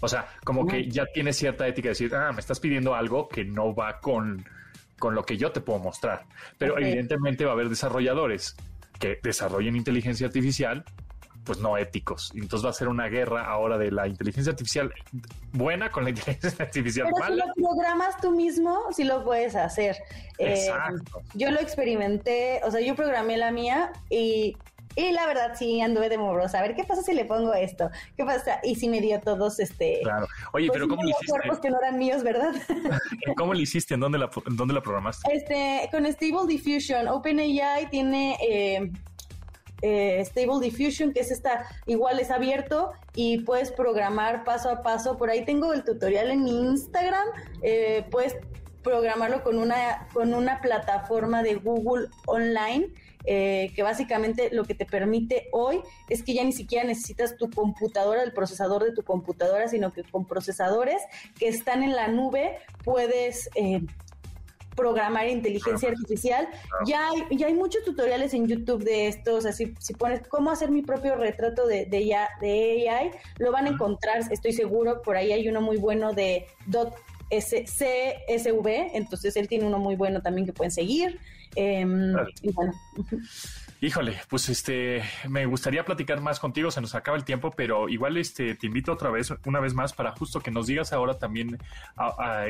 [0.00, 3.28] O sea, como que ya tiene cierta ética de decir, ah, me estás pidiendo algo
[3.28, 4.44] que no va con,
[4.98, 6.26] con lo que yo te puedo mostrar.
[6.58, 8.56] Pero evidentemente va a haber desarrolladores
[8.98, 10.84] que desarrollen inteligencia artificial
[11.46, 12.32] pues no éticos.
[12.34, 14.92] Entonces va a ser una guerra ahora de la inteligencia artificial
[15.52, 19.96] buena con la inteligencia artificial Pero Si lo programas tú mismo, sí lo puedes hacer.
[20.38, 21.22] Eh, Exacto.
[21.34, 24.56] yo lo experimenté, o sea, yo programé la mía y
[24.96, 26.58] y la verdad sí anduve de morosa.
[26.58, 27.90] A ver, ¿qué pasa si le pongo esto?
[28.16, 28.60] ¿Qué pasa?
[28.62, 30.00] Y si me dio todos este...
[30.02, 30.26] Claro.
[30.54, 31.26] Oye, pues pero ¿cómo lo hiciste?
[31.26, 32.54] cuerpos que no eran míos, ¿verdad?
[33.36, 33.92] ¿Cómo lo hiciste?
[33.92, 35.30] ¿En dónde la, en dónde la programaste?
[35.30, 37.08] Este, con Stable Diffusion.
[37.08, 38.38] OpenAI tiene...
[38.40, 38.90] Eh,
[39.82, 45.16] eh, Stable Diffusion, que es esta, igual es abierto y puedes programar paso a paso.
[45.16, 47.26] Por ahí tengo el tutorial en mi Instagram.
[47.62, 48.36] Eh, puedes
[48.82, 52.88] programarlo con una, con una plataforma de Google Online.
[53.28, 57.50] Eh, que básicamente lo que te permite hoy es que ya ni siquiera necesitas tu
[57.50, 61.02] computadora, el procesador de tu computadora, sino que con procesadores
[61.36, 63.80] que están en la nube puedes eh,
[64.76, 66.48] programar inteligencia artificial.
[66.86, 70.70] Ya hay, ya hay muchos tutoriales en YouTube de estos, así si pones cómo hacer
[70.70, 75.32] mi propio retrato de, de, de AI, lo van a encontrar, estoy seguro, por ahí
[75.32, 80.70] hay uno muy bueno de .csv, entonces él tiene uno muy bueno también que pueden
[80.70, 81.18] seguir.
[81.56, 82.72] Em, y bueno.
[83.82, 88.16] Híjole, pues este, me gustaría platicar más contigo, se nos acaba el tiempo, pero igual
[88.16, 91.58] este, te invito otra vez, una vez más, para justo que nos digas ahora también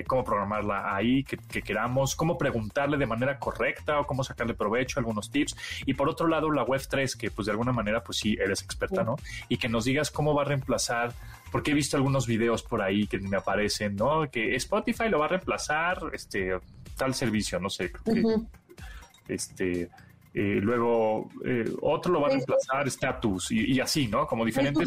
[0.07, 5.29] cómo programarla ahí, que, queramos, cómo preguntarle de manera correcta o cómo sacarle provecho, algunos
[5.33, 5.57] tips.
[5.85, 8.63] Y por otro lado, la web 3, que pues de alguna manera, pues sí, eres
[8.63, 9.17] experta, ¿no?
[9.49, 11.13] Y que nos digas cómo va a reemplazar,
[11.51, 14.31] porque he visto algunos videos por ahí que me aparecen, ¿no?
[14.31, 16.57] Que Spotify lo va a reemplazar, este,
[16.97, 17.91] tal servicio, no sé,
[19.27, 19.91] este
[20.39, 24.27] eh, luego eh, otro lo va a reemplazar status y, así, ¿no?
[24.27, 24.87] Como diferentes,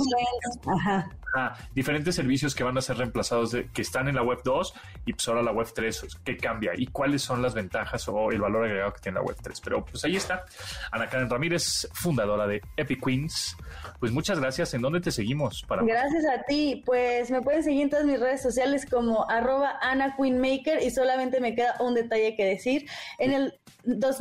[1.73, 4.73] diferentes servicios que van a ser reemplazados que están en la web 2
[5.07, 6.73] y pues ahora la web 3, ¿qué cambia?
[6.77, 9.59] ¿Y cuáles son las ventajas o el valor agregado que tiene la web 3?
[9.61, 10.45] Pero pues ahí está,
[10.91, 13.57] Ana Karen Ramírez, fundadora de Epic Queens.
[13.99, 14.75] Pues muchas gracias.
[14.75, 15.63] ¿En dónde te seguimos?
[15.67, 16.83] Para gracias a ti.
[16.85, 21.39] Pues me pueden seguir en todas mis redes sociales como arroba Ana Queenmaker y solamente
[21.41, 22.85] me queda un detalle que decir.
[23.17, 23.59] En el,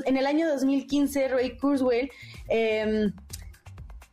[0.06, 2.10] en el año 2015 Ray Kurzweil,
[2.48, 3.12] em,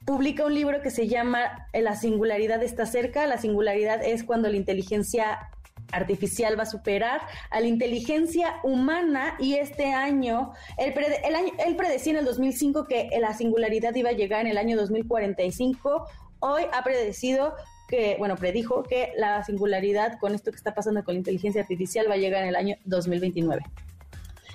[0.05, 3.27] publica un libro que se llama La singularidad está cerca.
[3.27, 5.51] La singularidad es cuando la inteligencia
[5.91, 11.75] artificial va a superar a la inteligencia humana y este año, él, el año, él
[11.75, 16.07] predecía en el 2005 que la singularidad iba a llegar en el año 2045.
[16.39, 17.53] Hoy ha predecido
[17.87, 22.09] que, bueno, predijo que la singularidad con esto que está pasando con la inteligencia artificial
[22.09, 23.61] va a llegar en el año 2029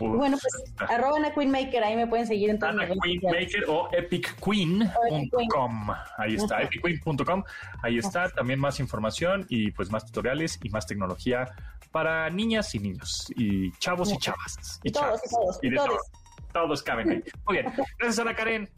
[0.01, 0.55] bueno, pues
[0.91, 5.91] arroba Ana Queenmaker, ahí me pueden seguir en todas Ana Queenmaker o epicqueen.com.
[6.19, 7.45] Ahí está, epicqueen.com.
[7.83, 11.49] Ahí está también más información y pues más tutoriales y más tecnología
[11.91, 14.81] para niñas y niños y chavos y chavas.
[14.83, 16.11] Y, todos, y todos, y todos.
[16.53, 17.23] Todos caben ahí.
[17.47, 17.73] Muy bien.
[17.99, 18.69] Gracias, Ana Karen.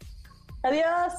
[0.63, 1.13] Adiós.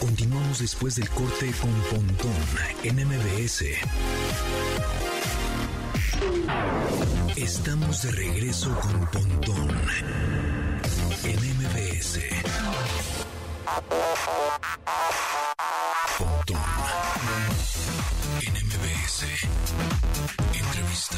[0.00, 2.32] Continuamos después del corte con Pontón
[2.84, 3.64] en MBS.
[7.36, 9.70] Estamos de regreso con Pontón
[11.24, 12.20] en MBS.
[16.18, 16.60] Pontón
[18.40, 19.24] en MBS.
[20.54, 21.16] Entrevista.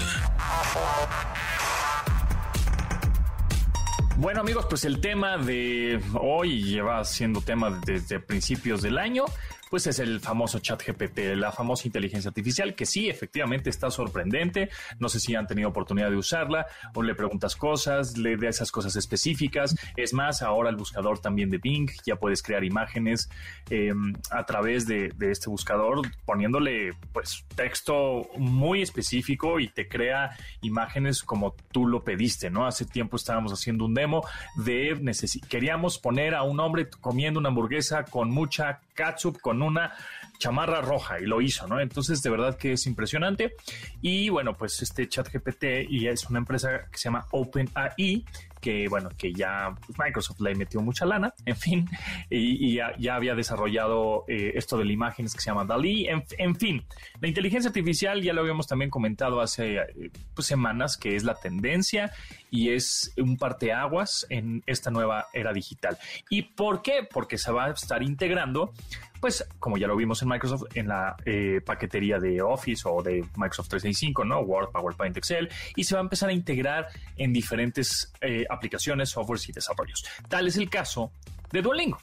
[4.16, 9.24] Bueno amigos, pues el tema de hoy lleva siendo tema desde principios del año
[9.70, 14.68] pues es el famoso chat GPT, la famosa inteligencia artificial, que sí, efectivamente está sorprendente.
[14.98, 18.72] No sé si han tenido oportunidad de usarla o le preguntas cosas, le de esas
[18.72, 19.76] cosas específicas.
[19.96, 23.30] Es más, ahora el buscador también de Bing, ya puedes crear imágenes
[23.70, 31.22] em, a través de, este buscador poniéndole pues texto muy específico y te crea imágenes
[31.22, 32.66] como tú lo pediste, ¿no?
[32.66, 35.00] Hace tiempo estábamos haciendo un demo de
[35.48, 39.92] queríamos poner a un hombre comiendo una hamburguesa con mucha catsup, con una
[40.38, 41.80] chamarra roja y lo hizo, ¿no?
[41.80, 43.54] Entonces, de verdad que es impresionante.
[44.02, 48.24] Y bueno, pues este ChatGPT y es una empresa que se llama OpenAI
[48.60, 51.88] que bueno, que ya pues, Microsoft le metió mucha lana, en fin,
[52.28, 56.84] y, ya, había desarrollado eh, esto de la imágenes que se llama DALI, en, fin,
[57.20, 61.34] la inteligencia artificial ya lo habíamos también comentado hace eh, pues, semanas que es la
[61.34, 62.12] tendencia
[62.50, 65.96] y es un parteaguas en esta nueva era digital.
[66.28, 67.06] ¿Y por qué?
[67.10, 68.72] Porque se va a estar integrando
[69.20, 73.22] pues como ya lo vimos en Microsoft, en la eh, paquetería de Office o de
[73.36, 74.40] Microsoft 365, ¿no?
[74.40, 79.48] Word, PowerPoint, Excel, y se va a empezar a integrar en diferentes eh, aplicaciones, softwares
[79.48, 80.04] y desarrollos.
[80.28, 81.12] Tal es el caso
[81.52, 81.98] de Duolingo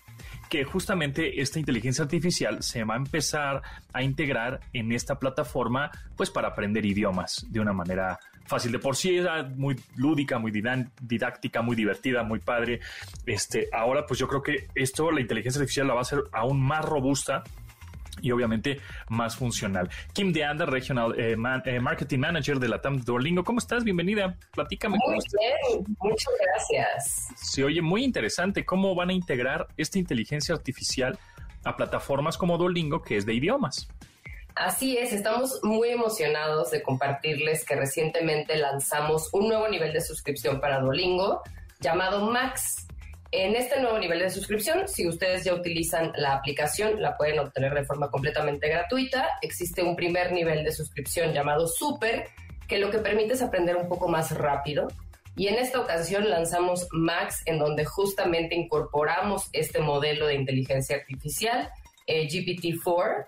[0.50, 3.62] que justamente esta inteligencia artificial se va a empezar
[3.94, 8.72] a integrar en esta plataforma, pues para aprender idiomas de una manera fácil.
[8.72, 9.20] De por sí
[9.56, 10.52] muy lúdica, muy
[11.02, 12.80] didáctica, muy divertida, muy padre.
[13.26, 16.62] Este, ahora, pues yo creo que esto, la inteligencia artificial la va a hacer aún
[16.62, 17.44] más robusta
[18.22, 19.90] y obviamente más funcional.
[20.14, 23.44] Kim de Anda, Regional eh, eh, Marketing Manager de la TAM Duolingo.
[23.44, 23.84] ¿Cómo estás?
[23.84, 24.36] Bienvenida.
[24.54, 24.98] Platícame.
[25.06, 27.28] Muy bien, muchas gracias.
[27.36, 31.18] Se oye muy interesante cómo van a integrar esta inteligencia artificial
[31.64, 33.88] a plataformas como Duolingo, que es de idiomas.
[34.56, 40.60] Así es, estamos muy emocionados de compartirles que recientemente lanzamos un nuevo nivel de suscripción
[40.60, 41.44] para Duolingo
[41.80, 42.87] llamado Max.
[43.32, 47.74] En este nuevo nivel de suscripción, si ustedes ya utilizan la aplicación, la pueden obtener
[47.74, 49.28] de forma completamente gratuita.
[49.42, 52.30] Existe un primer nivel de suscripción llamado Super,
[52.70, 54.88] que lo que permite es aprender un poco más rápido.
[55.36, 61.70] Y en esta ocasión lanzamos Max, en donde justamente incorporamos este modelo de inteligencia artificial,
[62.08, 63.26] eh, GPT-4,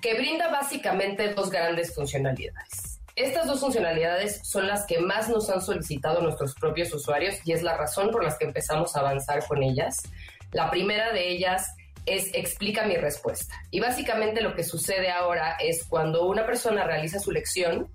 [0.00, 2.91] que brinda básicamente dos grandes funcionalidades.
[3.14, 7.62] Estas dos funcionalidades son las que más nos han solicitado nuestros propios usuarios y es
[7.62, 9.96] la razón por la que empezamos a avanzar con ellas.
[10.52, 11.74] La primera de ellas
[12.06, 13.54] es explica mi respuesta.
[13.70, 17.88] Y básicamente lo que sucede ahora es cuando una persona realiza su lección,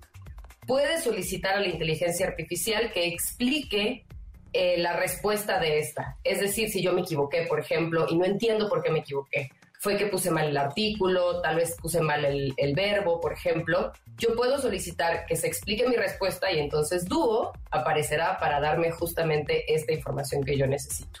[0.66, 4.04] puede solicitar a la inteligencia artificial que explique
[4.52, 6.16] eh, la respuesta de esta.
[6.24, 9.50] Es decir, si yo me equivoqué, por ejemplo, y no entiendo por qué me equivoqué,
[9.80, 14.34] fue que puse mal el artículo, tal vez puse mal el, verbo, por ejemplo, yo
[14.34, 19.92] puedo solicitar que se explique mi respuesta y entonces Duo aparecerá para darme justamente esta
[19.92, 21.20] información que yo necesito.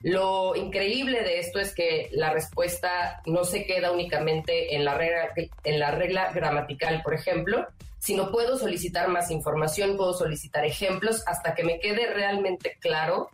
[0.00, 5.32] Lo increíble de esto es que la respuesta no se queda únicamente en la regla,
[5.64, 7.66] en la regla gramatical, por ejemplo,
[7.98, 13.30] sino puedo solicitar más información, puedo solicitar ejemplos hasta que me quede realmente claro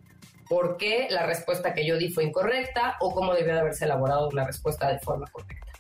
[0.50, 4.28] por qué la respuesta que yo di fue incorrecta o cómo debió de haberse elaborado
[4.28, 5.70] una respuesta de forma correcta.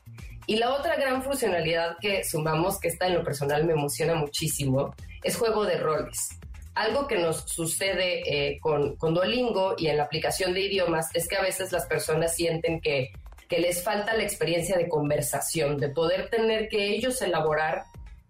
[0.46, 4.94] Y la otra gran funcionalidad que sumamos, que está en lo personal me emociona muchísimo,
[5.24, 6.38] es juego de roles.
[6.76, 11.26] Algo que nos sucede eh, con, con, Duolingo y en la aplicación de idiomas es
[11.26, 13.10] que a veces las personas sienten que,
[13.48, 17.82] que les falta la experiencia de conversación, de poder tener que ellos elaborar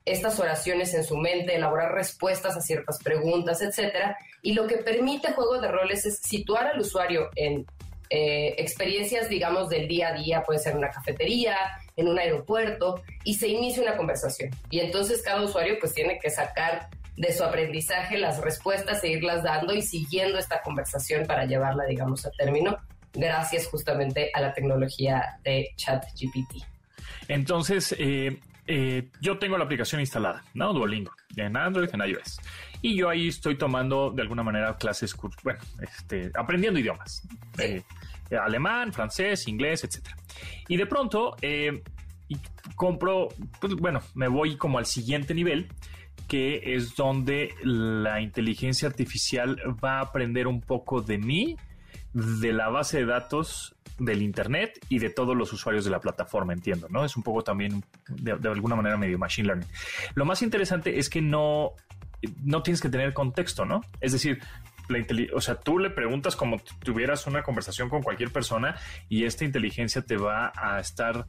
[0.05, 4.17] estas oraciones en su mente, elaborar respuestas a ciertas preguntas, etcétera.
[4.43, 7.67] Y lo que permite juego de roles es situar al usuario en
[8.13, 11.57] eh, experiencias, digamos, del día a día, puede ser en una cafetería,
[11.97, 14.51] en un aeropuerto, y se inicia una conversación.
[14.69, 19.75] Y entonces cada usuario pues tiene que sacar de su aprendizaje las respuestas, seguirlas dando
[19.75, 22.79] y siguiendo esta conversación para llevarla, digamos, a término,
[23.13, 26.65] gracias justamente a la tecnología de ChatGPT.
[27.29, 28.41] Entonces, eh,
[28.73, 30.73] eh, yo tengo la aplicación instalada, ¿no?
[30.73, 32.41] Duolingo, en Android, en iOS.
[32.81, 37.27] Y yo ahí estoy tomando de alguna manera clases, bueno, este, aprendiendo idiomas.
[37.59, 37.83] Eh,
[38.41, 40.11] alemán, francés, inglés, etc.
[40.69, 41.83] Y de pronto eh,
[42.77, 43.31] compro,
[43.61, 45.67] pues, bueno, me voy como al siguiente nivel,
[46.29, 51.57] que es donde la inteligencia artificial va a aprender un poco de mí,
[52.13, 56.53] de la base de datos del Internet y de todos los usuarios de la plataforma,
[56.53, 57.05] entiendo, ¿no?
[57.05, 59.69] Es un poco también, de, alguna manera, medio machine learning.
[60.15, 61.73] Lo más interesante es que no,
[62.43, 63.83] no tienes que tener contexto, ¿no?
[64.01, 64.41] Es decir,
[64.89, 68.75] la o sea, tú le preguntas como tuvieras una conversación con cualquier persona
[69.09, 71.27] y esta inteligencia te va a estar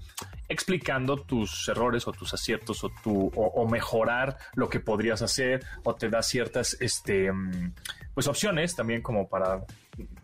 [0.49, 5.93] explicando tus errores o tus aciertos o, tu, o, mejorar lo que podrías hacer o
[5.93, 7.73] te da ciertas este, mm,
[8.15, 9.61] pues opciones también como para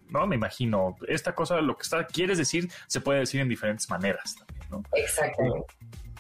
[0.10, 0.26] ¿no?
[0.28, 4.36] Me imagino, esta cosa, lo que está, quieres decir, se puede decir en diferentes maneras
[4.36, 4.84] también, ¿no?
[4.94, 5.68] Exactamente.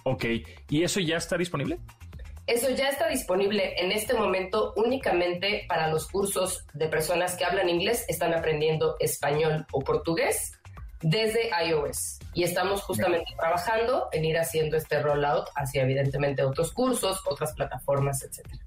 [0.04, 0.26] Ok,
[0.69, 1.80] ¿y eso ya está disponible?
[2.47, 7.67] Eso ya está disponible en este momento únicamente para los cursos de personas que hablan
[7.67, 10.54] inglés, están aprendiendo español o portugués
[11.02, 12.19] desde iOS.
[12.34, 18.23] Y estamos justamente trabajando en ir haciendo este rollout hacia evidentemente otros cursos, otras plataformas,
[18.23, 18.63] etcétera.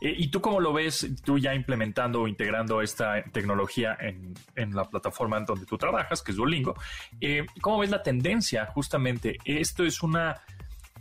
[0.00, 4.74] Eh, ¿Y tú cómo lo ves, tú ya implementando o integrando esta tecnología en, en
[4.74, 6.74] la plataforma en donde tú trabajas, que es Duolingo?
[7.20, 9.38] Eh, ¿Cómo ves la tendencia justamente?
[9.44, 10.40] Esto es una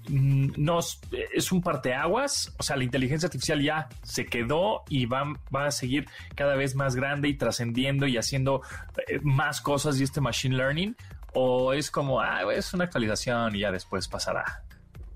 [0.08, 1.02] Mm, nos
[1.34, 5.72] es un parteaguas, o sea, la inteligencia artificial ya se quedó y va, va a
[5.72, 8.62] seguir cada vez más grande y trascendiendo y haciendo
[9.08, 10.96] eh, más cosas y este machine learning,
[11.34, 14.64] o es como, ah, es una actualización y ya después pasará.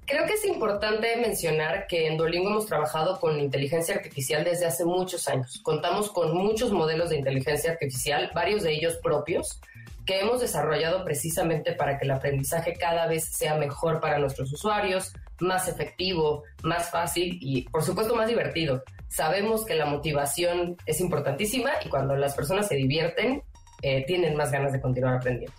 [0.06, 4.84] Creo que es importante mencionar que en Duolingo hemos trabajado con inteligencia artificial desde hace
[4.84, 5.62] muchos años.
[5.64, 9.62] Contamos con muchos modelos de inteligencia artificial, varios de ellos propios,
[10.06, 15.14] que hemos desarrollado precisamente para que el aprendizaje cada vez sea mejor para nuestros usuarios,
[15.40, 18.84] más efectivo, más fácil y por supuesto más divertido.
[19.08, 23.42] Sabemos que la motivación es importantísima y cuando las personas se divierten,
[23.82, 25.56] eh, tienen más ganas de continuar aprendiendo.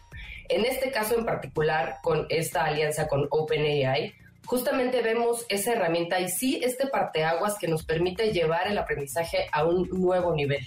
[0.48, 4.14] En este caso en particular, con esta alianza con OpenAI,
[4.46, 9.64] justamente vemos esa herramienta y sí este parteaguas que nos permite llevar el aprendizaje a
[9.64, 10.64] un nuevo nivel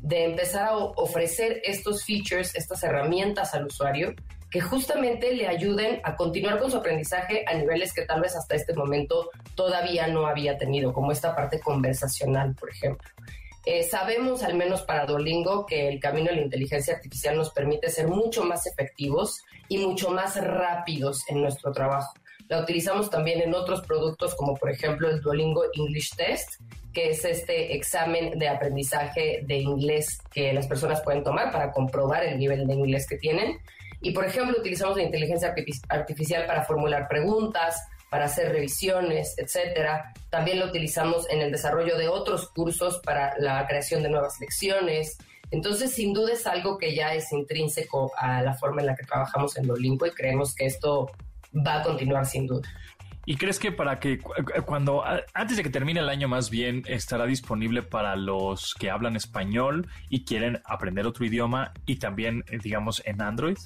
[0.00, 4.14] de empezar a ofrecer estos features, estas herramientas al usuario
[4.50, 8.54] que justamente le ayuden a continuar con su aprendizaje a niveles que tal vez hasta
[8.54, 13.10] este momento todavía no había tenido, como esta parte conversacional, por ejemplo.
[13.66, 17.90] Eh, sabemos, al menos para Duolingo, que el camino de la inteligencia artificial nos permite
[17.90, 22.14] ser mucho más efectivos y mucho más rápidos en nuestro trabajo.
[22.48, 26.60] La utilizamos también en otros productos como por ejemplo el Duolingo English Test,
[26.92, 32.22] que es este examen de aprendizaje de inglés que las personas pueden tomar para comprobar
[32.24, 33.58] el nivel de inglés que tienen.
[34.00, 35.54] Y por ejemplo utilizamos la inteligencia
[35.88, 40.12] artificial para formular preguntas, para hacer revisiones, etcétera.
[40.30, 45.16] También lo utilizamos en el desarrollo de otros cursos para la creación de nuevas lecciones.
[45.50, 49.04] Entonces, sin duda es algo que ya es intrínseco a la forma en la que
[49.04, 51.10] trabajamos en Duolingo y creemos que esto
[51.54, 52.68] va a continuar sin duda.
[53.26, 54.18] ¿Y crees que para que
[54.66, 59.16] cuando antes de que termine el año más bien estará disponible para los que hablan
[59.16, 63.56] español y quieren aprender otro idioma y también eh, digamos en Android?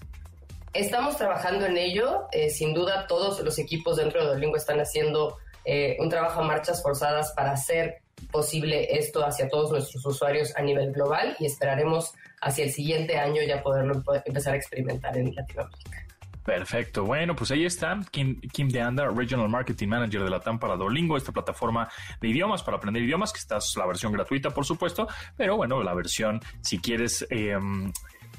[0.75, 2.29] Estamos trabajando en ello.
[2.31, 6.45] Eh, sin duda todos los equipos dentro de Duolingo están haciendo eh, un trabajo a
[6.45, 12.13] marchas forzadas para hacer posible esto hacia todos nuestros usuarios a nivel global y esperaremos
[12.41, 16.08] hacia el siguiente año ya poderlo empezar a experimentar en Latinoamérica.
[16.49, 17.05] Perfecto.
[17.05, 20.77] Bueno, pues ahí está Kim, Kim de Anda, Regional Marketing Manager de la TAM para
[20.77, 21.91] Duolingo, esta plataforma
[22.23, 25.07] de idiomas para aprender idiomas, que está la versión gratuita, por supuesto,
[25.37, 27.59] pero bueno, la versión, si quieres eh,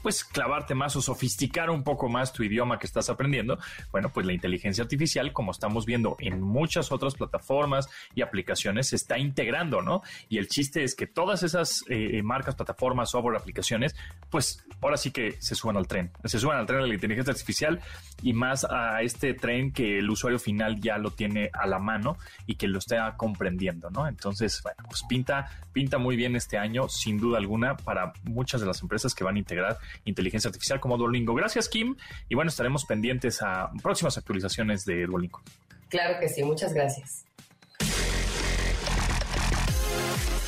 [0.02, 3.60] pues clavarte más o sofisticar un poco más tu idioma que estás aprendiendo,
[3.92, 8.96] bueno, pues la inteligencia artificial, como estamos viendo en muchas otras plataformas y aplicaciones, se
[8.96, 10.02] está integrando, ¿no?
[10.30, 13.96] Y el chiste es que todas esas eh, marcas, plataformas, software, aplicaciones,
[14.30, 17.32] pues ahora sí que se suban al tren, se suban al tren de la inteligencia
[17.32, 17.82] artificial
[18.22, 22.18] y más a este tren que el usuario final ya lo tiene a la mano
[22.46, 24.08] y que lo está comprendiendo, ¿no?
[24.08, 28.68] Entonces, bueno, pues pinta, pinta muy bien este año, sin duda alguna, para muchas de
[28.68, 31.34] las empresas que van a integrar inteligencia artificial como Duolingo.
[31.36, 31.95] Gracias, Kim.
[32.28, 35.41] Y bueno, estaremos pendientes a próximas actualizaciones de Duolingo.
[35.89, 37.25] Claro que sí, muchas gracias.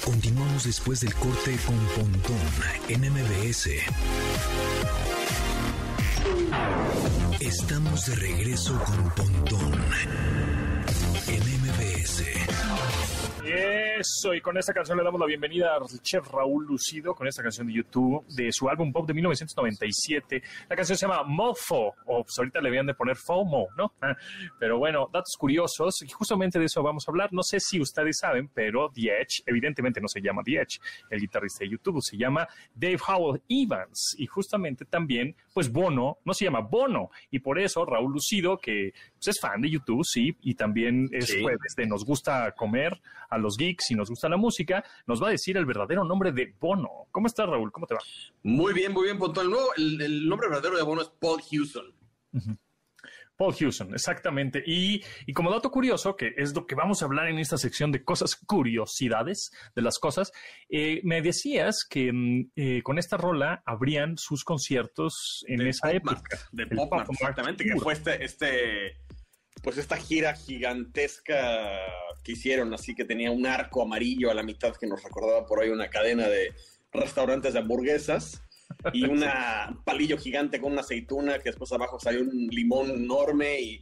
[0.05, 2.37] Continuamos después del corte con Pontón
[2.89, 3.69] en MBS.
[7.39, 9.71] Estamos de regreso con Pontón
[12.01, 12.41] MBS.
[13.43, 17.41] Eso, y con esta canción le damos la bienvenida al chef Raúl Lucido con esta
[17.41, 20.41] canción de YouTube de su álbum pop de 1997.
[20.69, 23.93] La canción se llama Mofo, o pues ahorita le habían de poner FOMO, ¿no?
[24.59, 27.33] Pero bueno, datos curiosos, y justamente de eso vamos a hablar.
[27.33, 31.19] No sé si ustedes saben, pero The Edge, evidentemente no se llama The Edge, el
[31.19, 36.45] guitarrista de YouTube, se llama Dave Howell Evans, y justamente también, pues Bono, no se
[36.45, 40.55] llama Bono, y por eso Raúl Lucido, que pues, es fan de YouTube, sí, y
[40.55, 44.83] también es jueves de Nos Gusta Comer, a los geeks y nos gusta la música,
[45.05, 47.05] nos va a decir el verdadero nombre de Bono.
[47.11, 47.71] ¿Cómo estás, Raúl?
[47.71, 48.01] ¿Cómo te va?
[48.43, 49.45] Muy bien, muy bien, Pontón.
[49.45, 51.93] El, nuevo, el, nombre verdadero de Bono es Paul Houston.
[53.35, 54.63] Paul Houston, exactamente.
[54.65, 57.91] Y, y, como dato curioso, que es lo que vamos a hablar en esta sección
[57.91, 60.31] de cosas, curiosidades de las cosas,
[60.69, 66.37] eh, me decías que mm, eh, con esta rola habrían sus conciertos en esa época.
[66.51, 68.97] de Pop, exactamente, que fue este, este
[69.63, 71.77] pues esta gira gigantesca
[72.23, 75.61] que hicieron, así que tenía un arco amarillo a la mitad que nos recordaba por
[75.61, 76.53] ahí una cadena de
[76.91, 78.41] restaurantes de hamburguesas
[78.93, 79.23] y un
[79.83, 83.79] palillo gigante con una aceituna que después abajo salió un limón enorme y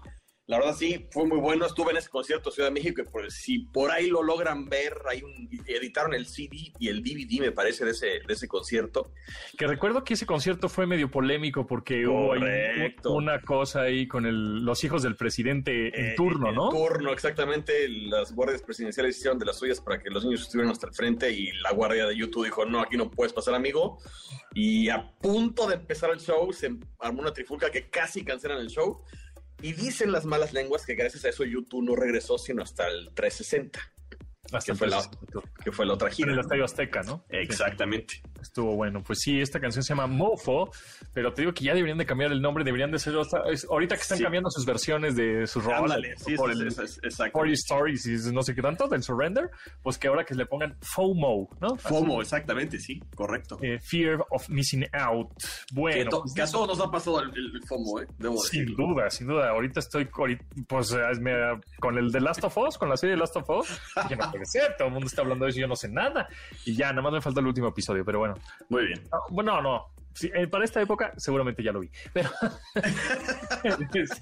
[0.49, 1.67] La verdad sí, fue muy bueno.
[1.67, 4.95] Estuve en ese concierto Ciudad de México y por, si por ahí lo logran ver,
[5.07, 9.11] hay un, editaron el CD y el DVD, me parece, de ese, de ese concierto.
[9.59, 12.33] Que recuerdo que ese concierto fue medio polémico porque hubo
[13.15, 16.71] una cosa ahí con el, los hijos del presidente en Eh, turno, ¿no?
[16.71, 17.87] En turno, exactamente.
[17.87, 21.31] Las guardias presidenciales hicieron de las suyas para que los niños estuvieran hasta el frente
[21.31, 23.99] y la guardia de YouTube dijo, no, aquí no puedes pasar, amigo.
[24.55, 28.69] Y a punto de empezar el show, se armó una trifulca que casi cancelan el
[28.69, 29.03] show.
[29.61, 33.11] Y dicen las malas lenguas que gracias a eso YouTube no regresó sino hasta el
[33.13, 33.79] 360,
[34.51, 35.01] Hasta que fue, la,
[35.63, 36.29] que fue la otra en gira.
[36.31, 36.41] el ¿no?
[36.41, 37.23] Estadio Azteca, ¿no?
[37.29, 38.21] Exactamente.
[38.41, 39.03] Estuvo bueno.
[39.03, 40.71] Pues sí, esta canción se llama Mofo,
[41.13, 43.95] pero te digo que ya deberían de cambiar el nombre, deberían de ser otra- ahorita
[43.95, 44.23] que están Sí.
[44.23, 47.33] cambiando sus versiones de sus roles Ándale, sí, por el es- es- exacto.
[47.33, 49.49] 40 Stories y no sé qué tanto del Surrender,
[49.83, 51.75] pues que ahora que le pongan FOMO, ¿no?
[51.75, 53.57] FOMO, exactamente, sí, correcto.
[53.61, 55.29] Eh, Fear of Missing Out.
[55.37, 58.07] que, Bueno, to- pues que a eso- todos nos ha pasado el, el FOMO, ¿eh?
[58.17, 58.87] Debo sin decirlo.
[58.87, 59.49] duda, sin duda.
[59.49, 63.15] Ahorita estoy ahorita, pues eh, me- con el de Last of Us, con la serie
[63.15, 63.67] de Last of Us,
[64.39, 66.27] que ser, todo el mundo está hablando de eso y yo no sé nada.
[66.65, 68.35] Y ya, nada más me falta el último episodio, pero bueno.
[68.69, 69.03] Muy bien.
[69.11, 69.85] No, bueno, no.
[70.13, 71.89] Sí, eh, para esta época seguramente ya lo vi.
[72.13, 72.29] Pero,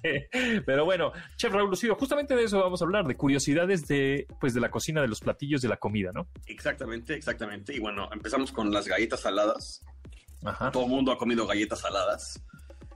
[0.02, 0.12] Sí,
[0.66, 4.54] pero bueno, Chef Raúl Lucido, justamente de eso vamos a hablar, de curiosidades de, pues,
[4.54, 6.28] de la cocina, de los platillos, de la comida, ¿no?
[6.46, 7.74] Exactamente, exactamente.
[7.74, 9.82] Y bueno, empezamos con las galletas saladas.
[10.44, 10.72] Ajá.
[10.72, 12.44] Todo el mundo ha comido galletas saladas.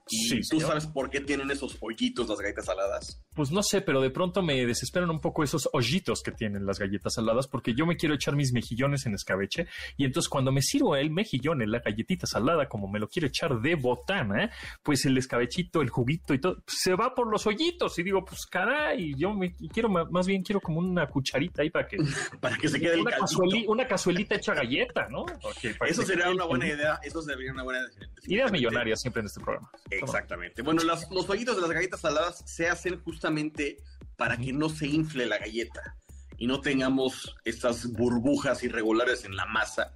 [0.09, 0.67] Y Sí, tú señor.
[0.67, 3.21] sabes por qué tienen esos hoyitos las galletas saladas.
[3.33, 6.79] Pues no sé, pero de pronto me desesperan un poco esos hoyitos que tienen las
[6.79, 10.61] galletas saladas, porque yo me quiero echar mis mejillones en escabeche, y entonces cuando me
[10.61, 14.51] sirvo el mejillón en la galletita salada, como me lo quiero echar de botana,
[14.83, 18.25] pues el escabechito, el juguito y todo, pues, se va por los hoyitos, y digo,
[18.25, 21.97] pues caray, yo me quiero, más bien quiero como una cucharita ahí para que...
[22.41, 23.41] Para que se quede el una, caldito.
[23.43, 25.25] cazueli- una cazuelita hecha galleta, ¿no?
[25.41, 26.99] Porque Eso sería una buena idea.
[27.03, 28.07] Eso sería una buena idea.
[28.25, 29.69] Ideas millonarias siempre en este programa.
[29.91, 30.61] Exactamente.
[30.61, 33.77] Bueno, las- los hoyitos de las galletas saladas se hacen justamente
[34.15, 35.97] para que no se infle la galleta
[36.37, 39.95] y no tengamos estas burbujas irregulares en la masa.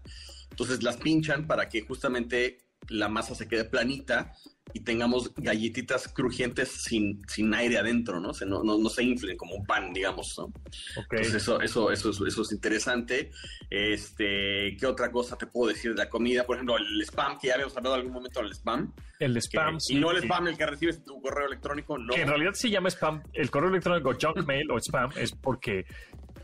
[0.52, 4.34] Entonces las pinchan para que justamente la masa se quede planita
[4.74, 8.30] y tengamos galletitas crujientes sin, sin aire adentro, ¿no?
[8.30, 10.52] O sea, no, no, no se inflen como un pan, digamos, ¿no?
[11.12, 13.32] Entonces eso, eso, eso, es- eso es interesante.
[13.70, 16.46] Este, ¿qué otra cosa te puedo decir de la comida?
[16.46, 18.92] Por ejemplo, el spam, que ya habíamos hablado en algún momento del spam.
[19.20, 19.76] el que- spam.
[19.76, 22.14] y sí, no el spam el que recibes tu correo electrónico, no.
[22.14, 25.86] que en realidad se llama spam, el correo electrónico junk mail o spam es porque,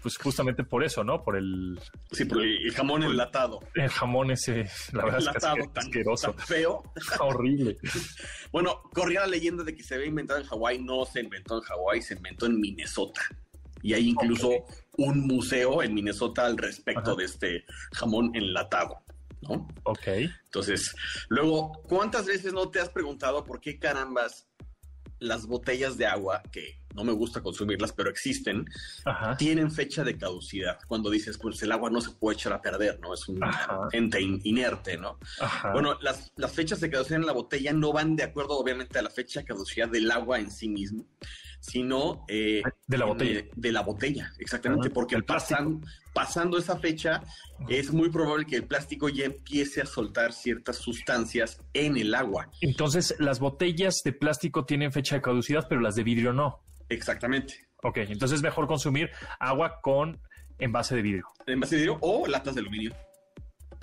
[0.02, 1.24] pues justamente por eso, ¿no?
[1.24, 1.80] Por el,
[2.12, 3.60] Sí, por el, el jamón enlatado.
[3.76, 6.84] el jamón ese, la verdad es que tan, asqueroso, tan feo.
[7.20, 7.78] horrible.
[8.52, 10.80] Bueno, corría la leyenda de que se había inventado en Hawái.
[10.80, 13.22] No se inventó en Hawái, se inventó en Minnesota.
[13.82, 14.50] Y hay incluso
[14.98, 17.16] un museo en Minnesota al respecto Ajá.
[17.16, 18.98] de este jamón enlatado,
[19.42, 19.68] ¿no?
[19.84, 20.06] Ok.
[20.46, 20.94] Entonces,
[21.30, 24.50] luego, ¿cuántas veces no te has preguntado por qué carambas
[25.22, 28.66] las botellas de agua, que no me gusta consumirlas, pero existen,
[29.06, 29.38] Ajá.
[29.38, 30.80] tienen fecha de caducidad?
[30.88, 33.14] Cuando dices, pues el agua no se puede echar a perder, ¿no?
[33.14, 33.88] Es un Ajá.
[33.92, 35.20] ente in- inerte, ¿no?
[35.40, 35.72] Ajá.
[35.74, 39.04] Bueno, las, las fechas de caducidad en la botella no van de acuerdo, obviamente, a
[39.04, 41.06] la fecha de caducidad del agua en sí mismo,
[41.62, 43.44] sino eh, De la botella.
[43.56, 45.82] de la botella, exactamente, Ah, porque pasan-
[46.14, 47.22] pasando esa fecha
[47.70, 52.50] es muy probable que el plástico ya empiece a soltar ciertas sustancias en el agua.
[52.62, 56.60] Entonces, las botellas de plástico tienen fecha de caducidad, pero las de vidrio no.
[56.90, 57.68] Exactamente.
[57.84, 59.10] Ok, entonces es mejor consumir
[59.40, 60.20] agua con
[60.60, 61.28] envase de vidrio.
[61.48, 62.94] Envase de vidrio o latas de aluminio.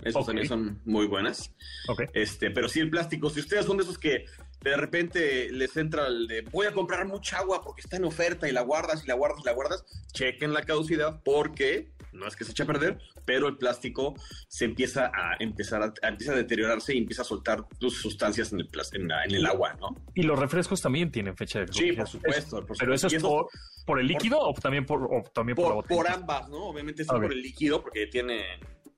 [0.03, 1.53] Esas también son muy buenas.
[1.89, 2.03] Ok.
[2.13, 4.27] Este, pero sí el plástico, si ustedes son de esos que
[4.63, 8.49] de repente les entra el de voy a comprar mucha agua porque está en oferta
[8.49, 12.35] y la guardas y la guardas y la guardas, chequen la caducidad porque no es
[12.35, 14.15] que se eche a perder, pero el plástico
[14.49, 18.53] se empieza a empezar a, a- empieza a deteriorarse y empieza a soltar sus sustancias
[18.53, 19.95] en el, en, la- en el agua, ¿no?
[20.15, 21.97] Y los refrescos también tienen fecha de Sí, caducidad.
[22.05, 22.67] por supuesto.
[22.67, 23.49] por Pero eso es por,
[23.87, 25.97] por el líquido o también por, o también por, la por, botella.
[26.03, 26.65] por ambas, ¿no?
[26.65, 27.23] Obviamente sí Ok.
[27.23, 28.43] por el líquido, porque tiene,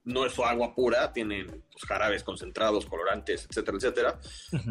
[0.04, 4.18] no es su agua pura, tienen pues, jarabes concentrados, colorantes, etcétera, etcétera,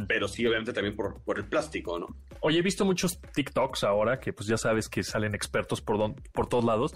[0.08, 2.08] pero sí obviamente también por, por el plástico, ¿no?
[2.42, 6.16] Oye, he visto muchos TikToks ahora que pues ya sabes que salen expertos por, don-
[6.34, 6.96] por todos lados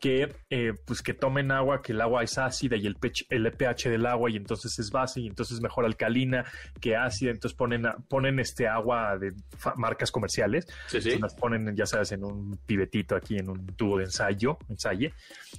[0.00, 3.50] que eh, pues que tomen agua, que el agua es ácida y el, pH, el
[3.52, 6.44] pH del agua y entonces es base y entonces mejor alcalina
[6.80, 9.32] que ácida, entonces ponen, ponen este agua de
[9.76, 11.18] marcas comerciales, Sí, sí.
[11.18, 15.12] las ponen ya sabes en un pibetito aquí en un tubo de ensayo, ensaye,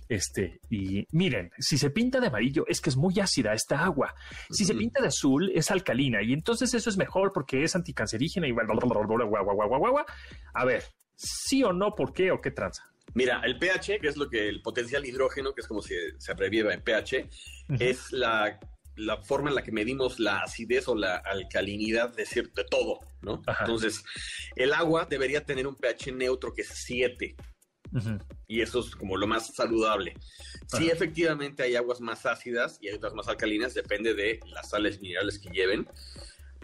[0.10, 4.14] este y miren, si se pinta de amarillo es que es muy ácida esta agua,
[4.50, 8.48] si se pinta de azul es alcalina y entonces eso es mejor porque es anticancerígena
[8.48, 10.06] y guau, guau, guau, guau, guau.
[10.54, 10.84] A ver,
[11.16, 12.84] sí o no, ¿por qué o qué tranza?
[13.16, 16.32] Mira, el pH, que es lo que el potencial hidrógeno, que es como se, se
[16.34, 17.28] en pH,
[17.80, 18.60] es la
[18.98, 23.00] la forma en la que medimos la acidez o la alcalinidad de, cier- de todo,
[23.22, 23.42] ¿no?
[23.46, 23.66] Ajá.
[23.66, 24.04] Entonces,
[24.56, 27.36] el agua debería tener un pH neutro que es 7
[27.94, 28.18] Ujú.
[28.48, 30.14] y eso es como lo más saludable.
[30.68, 30.94] Sí, Ajá.
[30.94, 35.40] efectivamente hay aguas más ácidas y hay otras más alcalinas, depende de las sales minerales
[35.40, 35.90] que lleven.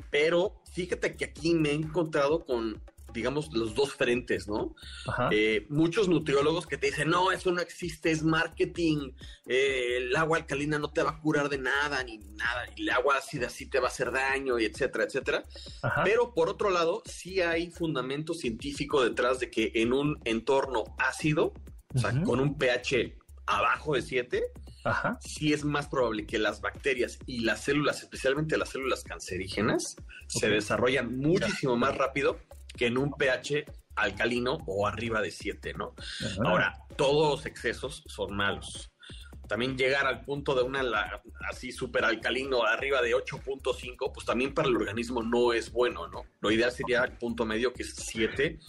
[0.09, 2.81] Pero fíjate que aquí me he encontrado con,
[3.13, 4.75] digamos, los dos frentes, ¿no?
[5.07, 5.29] Ajá.
[5.31, 9.11] Eh, muchos nutriólogos que te dicen, no, eso no existe, es marketing,
[9.45, 12.89] eh, el agua alcalina no te va a curar de nada, ni nada, y el
[12.89, 15.43] agua ácida sí te va a hacer daño, y etcétera, etcétera.
[15.81, 16.03] Ajá.
[16.03, 21.53] Pero por otro lado, sí hay fundamento científico detrás de que en un entorno ácido,
[21.93, 24.43] o sea, con un pH abajo de 7,
[24.83, 25.19] Ajá.
[25.21, 29.95] sí es más probable que las bacterias y las células, especialmente las células cancerígenas,
[30.27, 32.39] se desarrollan muchísimo más rápido
[32.75, 33.65] que en un pH
[33.95, 35.93] alcalino o arriba de 7, ¿no?
[35.99, 36.41] Ajá.
[36.45, 38.91] Ahora, todos los excesos son malos.
[39.47, 44.53] También llegar al punto de una la- así súper alcalino arriba de 8.5, pues también
[44.53, 46.23] para el organismo no es bueno, ¿no?
[46.39, 48.59] Lo ideal sería el punto medio que es 7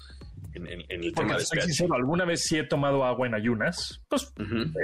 [0.54, 1.64] en, en- en el Porque tema de soy pH.
[1.66, 4.32] sincero, alguna vez sí he tomado agua en ayunas, pues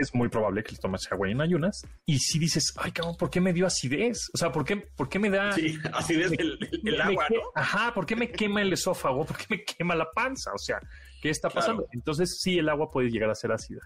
[0.01, 1.83] es muy probable que tomes agua en ayunas.
[2.07, 4.31] Y si dices, ay, cabrón, ¿por qué me dio acidez?
[4.33, 5.53] O sea, ¿por qué, por qué me da...
[5.53, 7.43] Sí, así es el, me- agua, me- ¿no?
[7.55, 9.25] Ajá, ¿por qué me quema el esófago?
[9.27, 10.53] ¿Por qué me quema la panza?
[10.55, 10.79] O sea,
[11.23, 11.61] ¿qué está Claro.
[11.66, 11.87] pasando?
[11.93, 13.81] Entonces, sí, el agua puede llegar a ser ácida.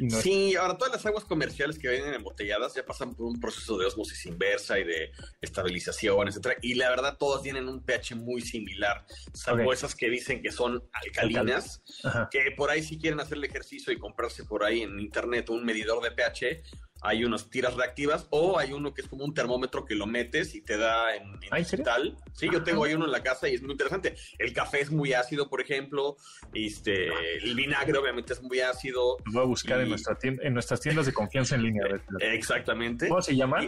[0.00, 3.76] Es- Sí, ahora todas las aguas comerciales que vienen embotelladas ya pasan por un proceso
[3.78, 6.56] de osmosis inversa y de estabilización, etcétera.
[6.62, 10.82] Y la verdad, todas tienen un pH muy similar, salvo esas que dicen que son
[10.92, 11.82] alcalinas,
[12.30, 15.64] que por ahí si quieren hacer el ejercicio y comprarse por ahí en internet un
[15.64, 16.62] medidor de pH,
[17.02, 20.54] hay unas tiras reactivas o hay uno que es como un termómetro que lo metes
[20.54, 21.84] y te da en, en ¿Ah, serio?
[22.32, 24.14] Sí, yo tengo ahí uno en la casa y es muy interesante.
[24.38, 26.16] El café es muy ácido, por ejemplo.
[26.52, 27.08] Este,
[27.42, 29.16] el vinagre obviamente es muy ácido.
[29.26, 31.84] Lo voy a buscar en, nuestra tienda- en nuestras tiendas de confianza en línea.
[32.20, 33.08] Exactamente.
[33.08, 33.60] ¿Cómo se llama?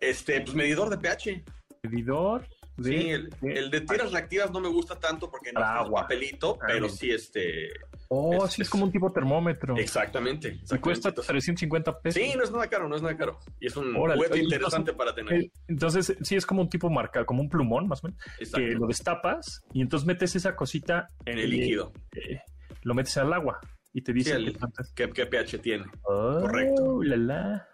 [0.00, 1.44] Este, pues medidor de pH.
[1.82, 2.46] Medidor.
[2.82, 6.58] Sí, el, el de tiras reactivas no me gusta tanto porque no es un papelito,
[6.60, 7.68] Ah, pero sí, este.
[8.08, 9.76] Oh, es- sí, es es- como un tipo termómetro.
[9.76, 10.48] Exactamente.
[10.48, 10.80] Y exactamente.
[10.82, 12.22] cuesta Entonces, 350 pesos.
[12.22, 13.38] Sí, no es nada caro, no es nada caro.
[13.60, 14.40] Y es un Órale.
[14.40, 15.32] interesante para tener.
[15.34, 18.58] Eh, Entonces, sí, es como un tipo marca, como un plumón, más o menos, Exacto.
[18.66, 21.92] que lo destapas y entonces metes esa cosita En el líquido.
[22.16, 22.40] eh,
[22.82, 23.60] lo metes al agua
[23.92, 24.92] y te dice Sí, el- qué tanto es.
[24.92, 25.84] ¿Qué, qué pH tiene?
[26.02, 27.02] Oh, correcto.
[27.02, 27.68] la, la.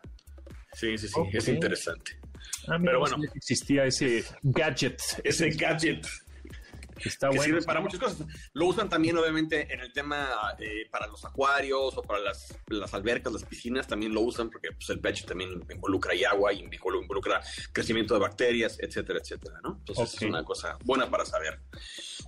[0.77, 1.15] Sí, sí, sí.
[1.17, 1.29] Ok.
[1.33, 2.19] Es interesante.
[2.69, 3.17] Ah, mira, Pero no bueno.
[3.33, 5.01] que existía ese gadget.
[5.25, 6.07] Ese gadget
[6.99, 7.43] que está que bueno.
[7.55, 8.27] sirve para muchas cosas.
[8.55, 12.93] Lo usan también, obviamente, en el tema eh, para los acuarios o para las, las
[12.95, 16.63] albercas, las piscinas, también lo usan porque pues, el pH también involucra y agua y
[16.63, 17.41] involu- involucra
[17.73, 19.77] crecimiento de bacterias, etcétera, etcétera, ¿no?
[19.79, 20.23] Entonces Ok.
[20.23, 21.61] es una cosa buena para saber.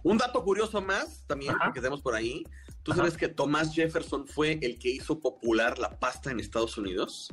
[0.04, 2.44] Un dato curioso más también que tenemos por ahí.
[2.82, 3.00] ¿Tú Ajá.
[3.02, 7.28] sabes que Thomas Jefferson fue el que hizo popular la pasta en Estados Unidos?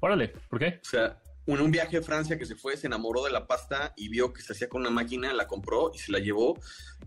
[0.00, 0.80] Órale, ¿por qué?
[0.82, 3.92] O sea, en un viaje a Francia que se fue, se enamoró de la pasta
[3.96, 6.58] y vio que se hacía con una máquina, la compró y se la llevó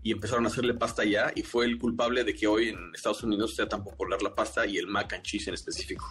[0.02, 3.22] y empezaron a hacerle pasta allá y fue el culpable de que hoy en Estados
[3.24, 6.06] Unidos sea tan popular la pasta y el mac and cheese en específico.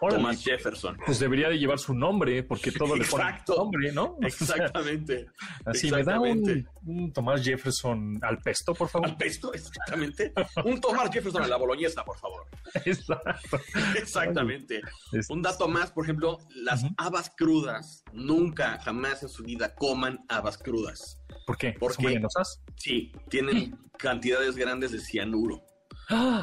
[0.00, 0.98] Thomas Jefferson.
[1.04, 3.56] Pues debería de llevar su nombre, porque todo le pone Exacto.
[3.56, 4.16] nombre, ¿no?
[4.24, 5.26] O sea, Exactamente.
[5.64, 9.08] así, me da un, un Tomás Jefferson al pesto, por favor.
[9.08, 10.32] Al pesto, exactamente.
[10.64, 12.46] Un Thomas Jefferson a la boloñesa, por favor.
[12.84, 13.58] Exacto.
[13.96, 14.80] Exactamente.
[15.12, 16.94] Es- Un dato más, por ejemplo, las Ujú.
[16.98, 18.04] habas crudas.
[18.12, 21.20] Nunca, jamás en su vida coman habas crudas.
[21.46, 21.72] ¿Por qué?
[21.72, 22.60] ¿Por ¿Son venenosas?
[22.76, 25.62] Sí, tienen cantidades grandes de cianuro.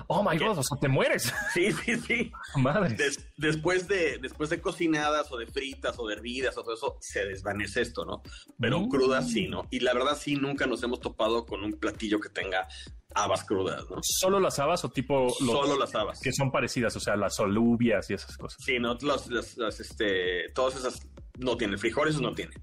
[0.08, 1.34] Oh my god, o sea, te mueres.
[1.54, 2.32] Sí, sí, sí.
[2.58, 2.96] Madre.
[2.96, 6.98] Des- después, de, después de cocinadas o de fritas o de hervidas o todo eso,
[7.00, 8.22] se desvanece esto, ¿no?
[8.60, 8.90] Pero Mm.
[8.90, 9.68] crudas sí, ¿no?
[9.72, 12.68] Y la verdad sí, nunca nos hemos topado con un platillo que tenga
[13.16, 13.98] habas crudas, ¿no?
[14.02, 16.20] ¿Solo las habas o tipo los Solo las habas.
[16.20, 16.96] que son parecidas?
[16.96, 18.58] O sea, las solubias y esas cosas.
[18.66, 21.00] Sí, no, las, las- las, este, todas esas
[21.38, 22.58] no tienen, frijoles no tienen.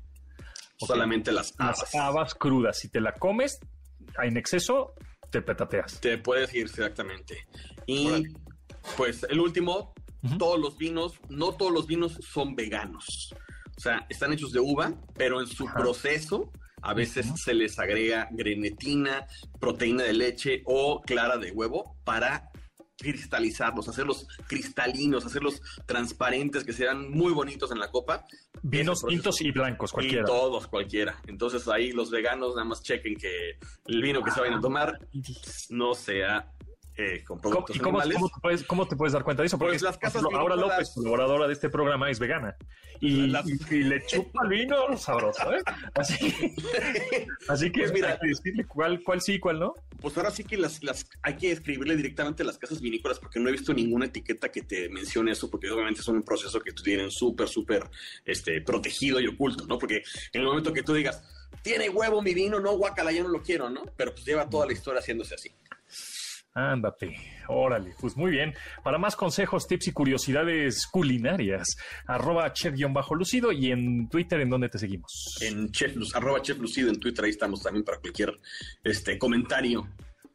[0.80, 0.88] Ok.
[0.88, 1.78] Solamente las habas.
[1.80, 3.58] Las habas crudas, si te la comes
[4.22, 4.94] en exceso,
[5.30, 6.00] te petateas.
[6.00, 7.46] Te puedes ir exactamente.
[7.86, 8.32] Y Órale.
[8.96, 9.92] pues el último,
[10.38, 13.34] todos los vinos, no todos los vinos son veganos.
[13.76, 15.78] O sea, están hechos de uva, pero en su Ajá.
[15.80, 16.52] proceso
[16.82, 19.26] a veces se les agrega grenetina,
[19.58, 22.49] proteína de leche o clara de huevo para
[23.00, 28.26] cristalizarlos, hacerlos cristalinos, hacerlos transparentes, que sean muy bonitos en la copa.
[28.62, 30.22] Vinos tintos y blancos, cualquiera.
[30.22, 31.20] Y todos, cualquiera.
[31.26, 34.98] Entonces ahí los veganos nada más chequen que el vino que se vayan a tomar
[35.70, 36.52] no sea
[36.96, 38.16] eh, con ¿Cómo, productos y cómo, animales.
[38.16, 39.58] cómo te puedes, cómo te puedes dar cuenta de eso?
[39.58, 42.56] Porque Pues las casas ejemplo, Aura vinícolas- López, colaboradora de este programa, es vegana.
[43.00, 45.62] Y, Las- y- y le chupa el vino sabroso, ¿eh?
[45.94, 46.54] Así que,
[47.48, 49.74] así que Pues mira, hay que decirle cuál, cuál sí y cuál no.
[50.02, 53.40] Pues ahora sí que las, las hay que escribirle directamente a las casas vinícolas porque
[53.40, 56.72] no he visto ninguna etiqueta que te mencione eso, porque obviamente es un proceso que
[56.72, 57.88] tienen súper, súper
[58.26, 59.78] este, protegido y oculto, ¿no?
[59.78, 61.22] Porque en el momento que tú digas,
[61.62, 63.82] tiene huevo mi vino, no, guacala, yo no lo quiero, ¿no?
[63.96, 65.50] Pero pues lleva toda la historia haciéndose así.
[66.52, 67.14] Ándate,
[67.48, 68.52] órale, pues muy bien.
[68.82, 71.76] Para más consejos, tips y curiosidades culinarias,
[72.06, 75.38] arroba chef-lucido y en Twitter, ¿en dónde te seguimos?
[75.40, 78.38] En chef, arroba chef lucido en Twitter, ahí estamos también para cualquier
[78.82, 79.86] este, comentario.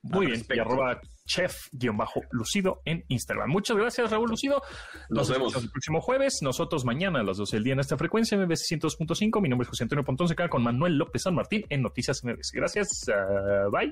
[0.04, 0.62] Muy bien, y respecto.
[0.62, 3.50] arroba chef-lucido en Instagram.
[3.50, 4.62] Muchas gracias, Raúl Lucido.
[5.10, 5.56] Nos vemos.
[5.56, 6.40] el próximo jueves.
[6.44, 9.42] Nosotros mañana a las 12 del día en esta frecuencia, MBC 102.5.
[9.42, 10.28] Mi nombre es José Antonio Pontón.
[10.28, 12.54] Se queda con Manuel López San Martín en Noticias MBC.
[12.54, 13.10] Gracias.
[13.10, 13.92] ah, bye.